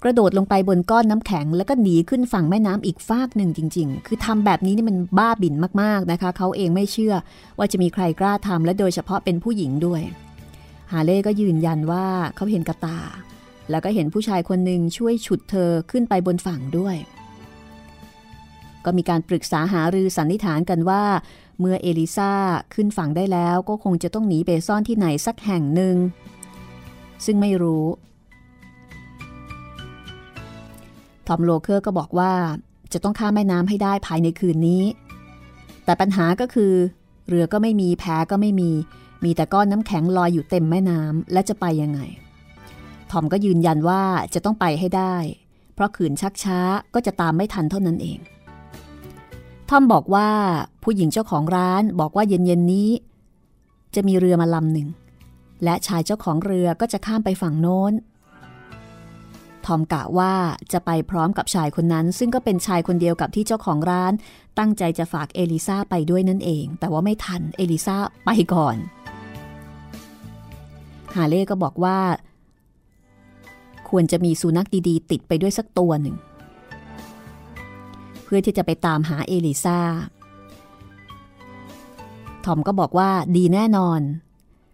[0.04, 7.14] กระโดดลงไปบนก้อนน้ำแข็ง แล้วก็หนีขึ้นฝั่งแม่น้ำอีกฟากหนึ่งจริง ๆ คือทำแบบนี้นี่มันบ้าบิ่นมากๆนะคะ เขาเองไม่เชื่อ
[7.58, 10.02] ว่าจะมีใครกล้าทำและโดยเฉพาะเป็นผู้หญิงด้วย
[10.92, 13.00] ฮาเล่ก็ยืนยันว่าเขาเห็นกะตา
[13.70, 16.96] แล้วก็เห็นผู้ชายคนหนึ่งช่วยฉุดเธอขึ้นไปบนฝั่งด้วย
[18.86, 21.04] ก็มีการปรึกษาหารือสันนิษฐานกันว่า
[21.60, 22.32] เมื่อเอลิซา
[22.74, 25.96] ขึ้นฝั่งได้แล้วก็คงจะต้องหนีไปซ่อนที่ไหนสักแห่งหนึ่ง
[27.26, 27.86] ซึ่งไม่รู้
[31.28, 32.34] ทอมโลเคอร์ก็บอกว่า
[32.94, 34.84] จะต้องข้ามแม่น้ำให้ได้ภายในคืนนี้
[35.86, 36.74] แต่ปัญหาก็คือ
[37.28, 38.72] เรือก็ไม่มีแพก็ไม่มี
[39.24, 42.00] มีแต่ก้อนน้ำแข็งลอยอยู่เต็มแม่น้ำและจะไปยังไง
[43.12, 44.04] ทอมก็ยืนยันว่า
[44.34, 45.16] จะต้องไปให้ได้
[45.74, 46.60] เพราะขืนชักช้า
[46.94, 48.20] ก็จะตามไม่ทันเท่านั้นเอง
[49.70, 50.30] ทอมบอกว่า
[50.84, 52.90] ผู้หญิงเจ้าของร้านบอกว่าเย็นๆนี้
[53.96, 54.88] จะมีเรือมาลำหนึ่ง
[55.64, 57.94] และชายเจ้าของเรือก็จะข้ามไปฝั่งโน้น
[59.66, 60.34] ทอมกะว่า
[60.74, 64.14] จะไปพร้อมกับชายคนนั้น ซึ่งก็เป็นชายคนเดียวกับที่เจ้าของร้าน
[64.60, 68.78] ตั้งใจจะฝากเอลิซาไปด้วยนั่นเอง แต่ว่าไม่ทันเอลิซาไปก่อน
[71.18, 71.98] ฮาเล่ก็บอกว่า
[73.90, 76.16] ควรจะมีสุนัขดีๆ ติดไปด้วยสักตัวหนึ่ง
[78.24, 79.80] เพื่อที่จะไปตามหาเอลิซา
[82.46, 84.02] ทอมก็บอกว่าดีแน่นอน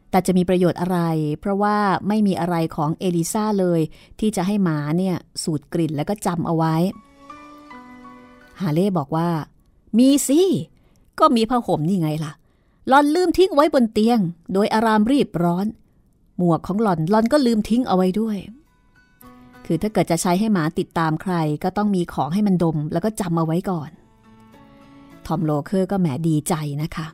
[0.10, 1.00] แต่จะมีประโยชน์อะไร
[1.40, 1.78] เพราะว่า
[2.08, 3.82] ไม่มีอะไรของเอลิซาเลย
[4.20, 6.76] ที่จะให้หมาเนี่ยสูดกลิ่นแล้วก็จำเอาไว้
[8.62, 9.30] ฮาเล่บอกว่า
[10.00, 10.42] มีสิ
[11.20, 12.32] ก็มีผ้าห่มนี่ไงล่ะ
[12.88, 14.20] หล่อนลืมทิ้งไว้บนเตียง
[14.54, 15.66] ด้วยอารามรีบร้อน
[16.38, 18.38] หมวกของหล่อนหล่อนก็ลืมทิ้งเอาไว้ด้วย
[19.66, 23.92] คือถ้าเกิดจะใช้ให้หมาติดตามใครก็ต้องมีของให้มันดม แล้วก็จำเอาไว้ก่อน
[25.26, 26.54] ทอมโลเคอร์ก็แหมดีใจ
[26.84, 27.08] นะคะ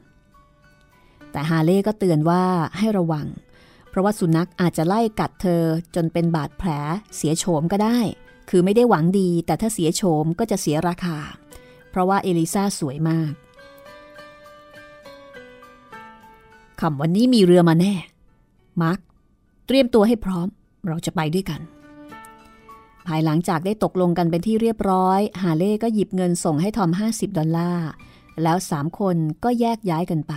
[1.31, 2.43] แต่ฮาเล่ก็เตือนว่า
[2.77, 3.27] ให้ระวัง
[3.89, 5.63] เพราะว่าสุนัขอาจจะไล่กัดเธอ
[5.95, 6.69] จนเป็นบาดแผล
[7.15, 7.99] เสียโฉมก็ได้
[8.49, 11.17] คือไม่ได้หวังดี แต่ถ้าเสียโฉมก็จะเสียราคา
[11.89, 13.33] เพราะว่าเอลิซาสวยมาก
[16.81, 17.93] คำวันนี้มีเรือมาแน่
[18.81, 18.99] มาร์ค
[19.71, 20.47] เตรียมตัวให้พร้อม
[20.87, 21.61] เราจะไปด้วยกัน
[23.07, 27.89] ภายหลังจากได้ตกลงกันเป็นที่เรียบร้อย ฮาเล่ก็หยิบเงินส่งให้ทอม 50 ดอลลาร์
[28.43, 30.33] แล้วสามคนก็แยกย้ายกันไป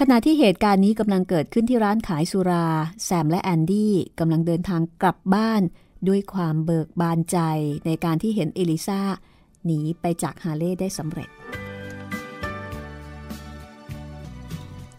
[0.00, 2.66] ขณะที่เหตุการณ์นี้กำลังเกิดขึ้นที่ร้านขายสุรา
[3.04, 5.62] แซมและแอนดี้กำลังเดินทางกลับบ้าน
[6.08, 7.38] ด้วยความเบิกบานใจ
[7.86, 9.00] ในการที่เห็นเอลิซา
[9.64, 11.28] หนีไปจากฮาเล่ได้สำเร็จ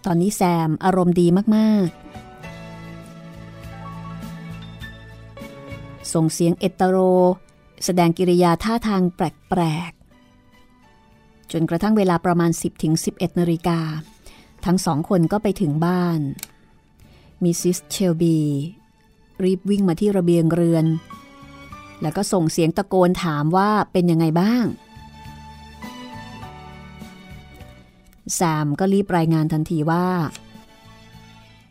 [0.05, 1.27] ตอนนี้แซมอารมณ์ดี
[1.57, 2.02] มาก ๆ
[6.13, 6.97] ส่งเสียงเอตโร
[7.85, 12.51] แสดงกิริยาท่าทางแปลกๆ จนกระทั่งเวลาประมาณ
[12.95, 13.79] 10-11นาฬิกา
[14.65, 16.19] ทั้งสองคนก็ไปถึงบ้าน
[17.43, 18.39] มิสซิสเชลบี
[19.43, 20.85] รีบวิ่งมาที่ระเบียงเรือน
[22.01, 24.65] แล้วก็ส่งเสียงตะโกนถามว่าเป็นยังไงบ้าง
[28.35, 30.07] แซมก็รีบรายงานทันทีว่า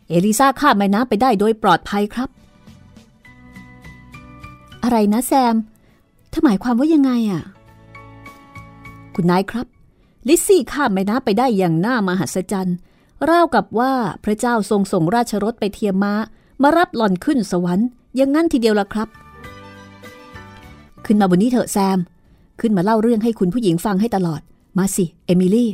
[0.09, 2.29] เอลิซาข้ามแม่น้ำไปได้โดยปลอดภัยครับ
[4.83, 5.55] อะไรนะแซม
[6.31, 7.43] ถ้าหมายความว่ายังไงอะ
[9.15, 9.67] คุณนายครับ
[10.27, 12.77] ลิซซี่ข้ามแม่น้ำไปได้อย่างน่ามหัศจรรย์
[13.29, 16.13] ราวกับว่าพระเจ้าทรงส่งราชรถไปเทียมมา้า
[16.61, 19.07] มารับหล่อนขึ้นสวรรค์อย่างงั้นทีเดียวละครับ
[21.05, 21.99] ขึ้นมาบนนี้เถอะแซม
[22.59, 24.41] ขึ้นมาเล่าเรื่องให้คุณผู้หญิงฟังให้ตลอด
[24.77, 25.71] มาสิ เอมิลี่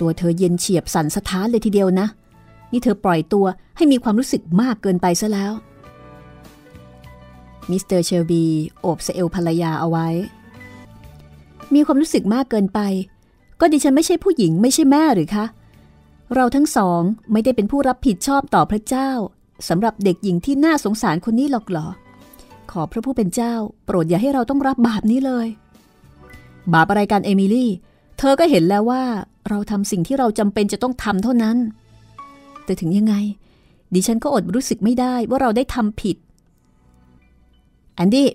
[0.00, 2.06] ตัวเธอเย็นเฉียบสันสะท้านเลยทีเดียวนะ
[2.72, 3.46] นี่เธอปล่อยตัว
[3.76, 5.52] ให้มีความรู้สึกมากเกินไปซะแล้ว
[7.70, 8.44] มิสเตอร์เชลบี
[8.80, 10.08] โอบเอวภรรยาเอาไว้
[11.74, 12.80] มีความรู้สึกมากเกินไป
[13.60, 15.46] ก็ดิฉันไม่ใช่ผู้หญิงไม่ใช่แม่หรือคะ
[16.34, 17.00] เราทั้งสอง
[17.32, 19.10] ไม่ได้เป็นผู้รับผิดชอบต่อพระเจ้า
[19.68, 21.86] สำหรับเด็กหญิงที่น่าสงสารคนนี้หรอกเหรอ
[22.70, 23.54] ขอพระผู้เป็นเจ้า
[23.84, 25.46] โปรดอย่าให้เราต้องรับบาปนี้เลย
[26.72, 27.70] บาปอะไรกันเอมิลี่
[28.18, 29.02] เธอก็เห็นแล้วว่า
[29.48, 31.56] เราทำสิ่งที่เราจำเป็นจะต้องทำเท่านั้น
[32.64, 33.14] แต่ถึงยังไง
[33.94, 36.16] ดิฉันก็อดรู้สึกไม่ได้ว่าเราได้ทำผิด
[37.94, 38.28] แอนดี้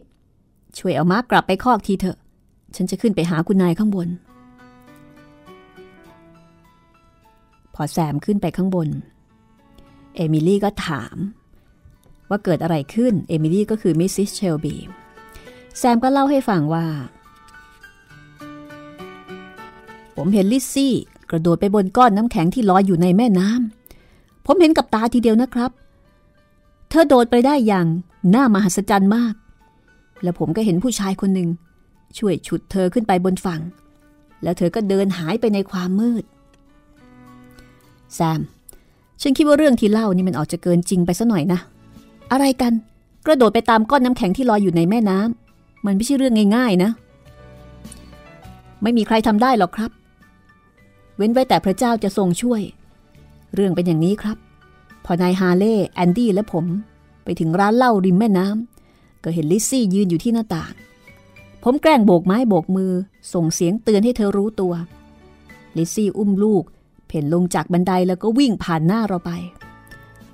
[0.77, 2.17] ช่วยเอามาร์กกลับไปคอกทีเถอะ
[2.75, 4.07] ฉันจะขึ้นไปหาคุณนายข้างบน
[7.73, 8.89] พอแซมขึ้นไปข้างบน
[10.15, 11.15] เอมิลี่ก็ถาม
[12.29, 14.75] ว่าเกิดอะไรขึ้น เอมิลี่ก็คือมิสซิสเชลบี
[15.77, 16.85] แซมก็เล่าให้ฟังว่า
[20.15, 20.93] ผมเห็นลิซซี่
[21.29, 25.71] กระโดดไปบนก้อนน้ำแข็งที่ลอยอยู่ในแม่น้ำผมเห็นกับตาทีเดียวนะครับ
[26.89, 27.87] เธอโดดไปได้อย่าง
[28.35, 29.33] น่ามหัศจรรย์มาก
[30.23, 31.49] แล้วผมก็เห็นผู้ชายคนหนึ่ง
[32.17, 33.61] ช่วยฉุดเธอขึ้นไปบนฝั่ง
[34.43, 36.23] แล้วเธอก็เดินหายไปในความมืด
[38.15, 38.41] แซม
[39.21, 41.59] ฉันคิดว่าเรื่องที่เล่านี่มันออกจะเกินจริงไปซะหน่อยนะ
[42.31, 42.73] อะไรกัน
[43.25, 46.91] กระโดดไปตามก้อนน้ำแข็งที่ลอยอยู่ในแม่น้ำมันไม่ใช่เรื่องง่ายๆนะ
[48.83, 49.91] ไม่มีใครทำได้หรอกครับ
[51.17, 52.61] เว้นไว้แต่พระเจ้าจะทรงช่วย
[53.53, 54.37] เรื่องเป็นอย่างนี้ครับ
[55.05, 56.65] พอนายฮาเล่แอนดี้และผม
[57.23, 58.78] ไปถึงร้านเหล้าริมแม่น้ำ
[59.23, 60.73] ก็เห็นลิซซี่ยืนอยู่ที่หน้าต่าง
[61.63, 62.91] ผมแกล้งโบกไม้โบกมือ
[63.33, 64.73] ส่งเสียงเตือนให้เธอรู้ตัว
[65.77, 66.63] ลิซซี่อุ้มลูก
[67.07, 69.31] เผ่นลงจากบันไดแล้วก็วิ่งผ่านหน้าเราไป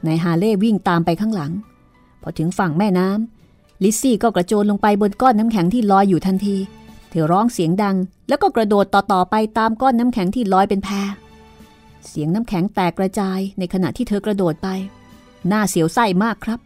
[0.05, 1.51] นายฮาเล่วิ่งตามไปข้างหลัง
[2.21, 6.55] พอถึงฝั่งแม่น้ำลิซซี่ก็กระโจนลงไปบนก้อนน้ำแข็งที่ลอยอยู่ทันที
[7.09, 7.95] เธอร้องเสียงดัง
[8.27, 10.89] แล้วก็กระโดดต่อๆไปตามก้อนน้ำแข็งที่ลอยเป็นแพ
[12.07, 14.67] เสียงน้ำแข็งแตกกระจายในขณะที่เธอกระโดดไป
[15.47, 16.59] หน้าเสียวไส้มากครับ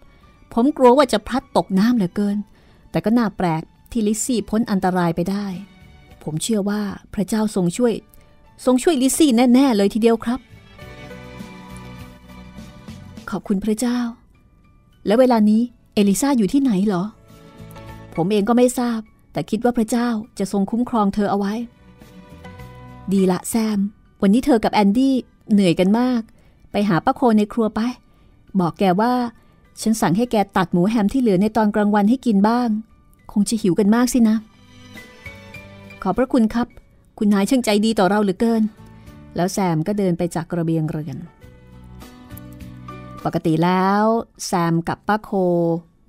[0.53, 2.37] ผมกลัวว่าจะพลัดตกน้ำเหลือเกิน
[2.91, 5.45] แต่ก็น่าแปลกที่ลิซซี่พ้นอันตรายไปได้
[6.23, 6.81] ผมเชื่อว่า
[7.13, 7.93] พระเจ้าทรงช่วย
[8.65, 10.39] ทรงช่วยลิซซี่แน่ ๆ เลยทีเดียวครับ
[13.29, 13.99] ขอบคุณพระเจ้า
[15.05, 15.61] แล้วเวลานี้
[15.93, 17.03] เอลิซาอยู่ที่ไหนเหรอ
[18.15, 18.99] ผมเองก็ไม่ทราบ
[19.33, 21.53] แต่คิดว่าพระเจ้าจะทรงคุ้มครองเธอเอาไว้
[23.13, 23.79] ดีละแซม
[24.21, 25.15] วันนี้เธอกับแอนดี้
[25.51, 26.21] เหนื่อยกันมาก
[26.71, 27.81] ไปหาป้าโคในครัวไป
[28.59, 29.13] บอกแกว่า
[29.81, 32.69] ฉันสั่งให้แกตัดหมูแฮมที่เหลือในตอนกลางวันให้กินบ้าง
[33.31, 34.35] คงจะหิวกันมากสินะ
[36.03, 36.67] ขอบพระคุณครับ
[37.17, 38.63] คุณนายช่างใจดีต่อเราเหลือเกิน
[39.35, 41.17] แล้วแซมก็เดินไปจากกระเบียงเรือน
[43.25, 44.03] ปกติแล้ว
[44.45, 45.31] แซมกับป้าโค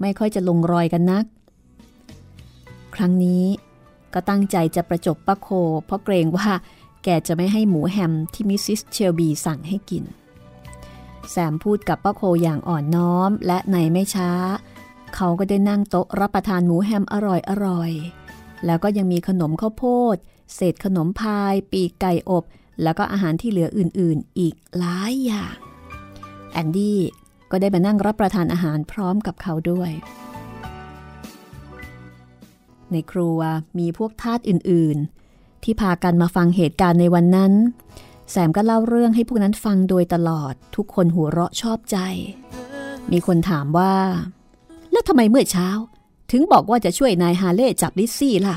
[0.00, 1.24] ไม่ค่อยจะลงรอยกันนัก
[2.94, 3.44] ครั้งนี้
[4.14, 5.48] ก็ตั้งใจจะประจบป้าโค
[5.86, 6.48] เพราะเกรงว่า
[7.04, 10.04] แกจะไม่ให้หมูแฮมที่มิสซิสเชลบีสั่งให้กิน
[11.30, 14.30] แซมพูดกับป้าโคอย่างอ่อนน้อม และในไม่ช้า
[15.14, 17.90] เขาก็ได้นั่งโต๊ะรับประทานหมูแฮมอร่อยอร่อย
[18.66, 20.16] แล้วก็ยังมีขนมข้าวโพด
[20.54, 22.44] เศษขนมพาย ปีกไก่อบ
[22.82, 25.54] แล้วก็อาหารที่เหลืออื่นๆ อีกหลายอย่าง
[26.52, 27.00] แอนดี้
[27.50, 29.90] ก็ได้มานั่งรับประทานอาหารพร้อมกับเขาด้วย
[32.92, 33.40] ในครัว
[33.78, 37.52] มีพวกทาสอื่นๆ ที่พากันมาฟังเหตุการณ์ในวันนั้น
[38.30, 41.96] แซมก็เล่าเรื่องให้พวกนั้นฟังโดยตลอดทุกคนหัวเราะชอบใจ
[43.12, 43.94] มีคนถามว่า
[44.92, 45.68] แล้วทำไมเมื่อเช้า
[46.32, 48.56] ถึงบอกว่าจะช่วยนายฮาเล่จับลิซซี่ล่ะ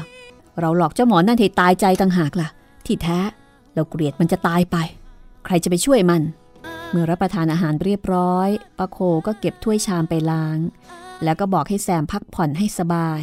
[0.59, 2.49] เราหลอกเจ้าหมอนั่นให้ตายใจต่างหากล่ะ
[2.85, 3.19] ที่แท้
[3.73, 4.77] เราเกลียดมันจะตายไป
[5.45, 6.21] ใครจะไปช่วยมัน
[6.89, 10.57] เมื่อรับประทานอาหารเรียบร้อยป้าโคก็เก็บถ้วยชามไปล้าง
[11.23, 13.21] แล้วก็บอกให้แซมพักผ่อนให้สบาย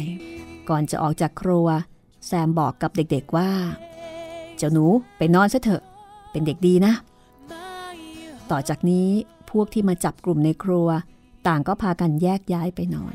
[0.69, 1.67] ก่อนจะออกจากครัว
[2.27, 3.51] แซมบอกกับเด็กๆว่า
[4.57, 4.85] เจ้าหนู
[5.17, 5.83] ไปนอนซะเถอะ
[6.31, 6.93] เป็นเด็กดีนะ
[8.51, 9.09] ต่อจากนี้
[9.51, 10.87] พวกที่มาจับกลุ่มในครัว
[11.47, 13.13] ต่างก็พากันแยกย้ายไปนอน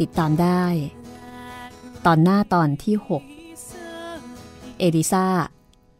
[0.00, 0.64] ติดตามได้
[2.06, 2.94] ตอนหน้าตอนที่
[3.68, 5.26] 6 เอลิซา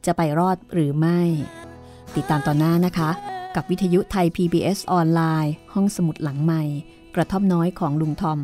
[0.06, 1.20] จะไปรอดหรือไม่
[2.16, 3.11] ติดตามตอนหน้านะคะ
[3.54, 6.62] กับวิทยุไทย PBS ออนไลน์ ห้องสมุดหลังใหม่
[7.14, 8.40] กระท่อมน้อยของลุงทอม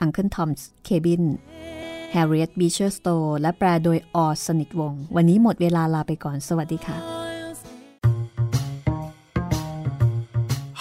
[0.00, 1.22] Uncle Tom's Cabin
[2.12, 3.08] แฮร์เรียตบีเชอร์สโตว์
[3.40, 4.26] และแปลโดยอ.
[4.46, 6.96] สนิทวงศ์ วันนี้หมดเวลาลาไปก่อน สวัสดีค่ะ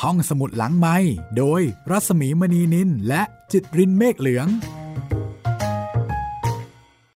[0.01, 0.97] ห้องสมุดหลังไม้
[1.37, 1.61] โดย
[1.91, 3.21] รัศมีมณีนินและ
[3.51, 4.47] จิตรินเมฆเหลือง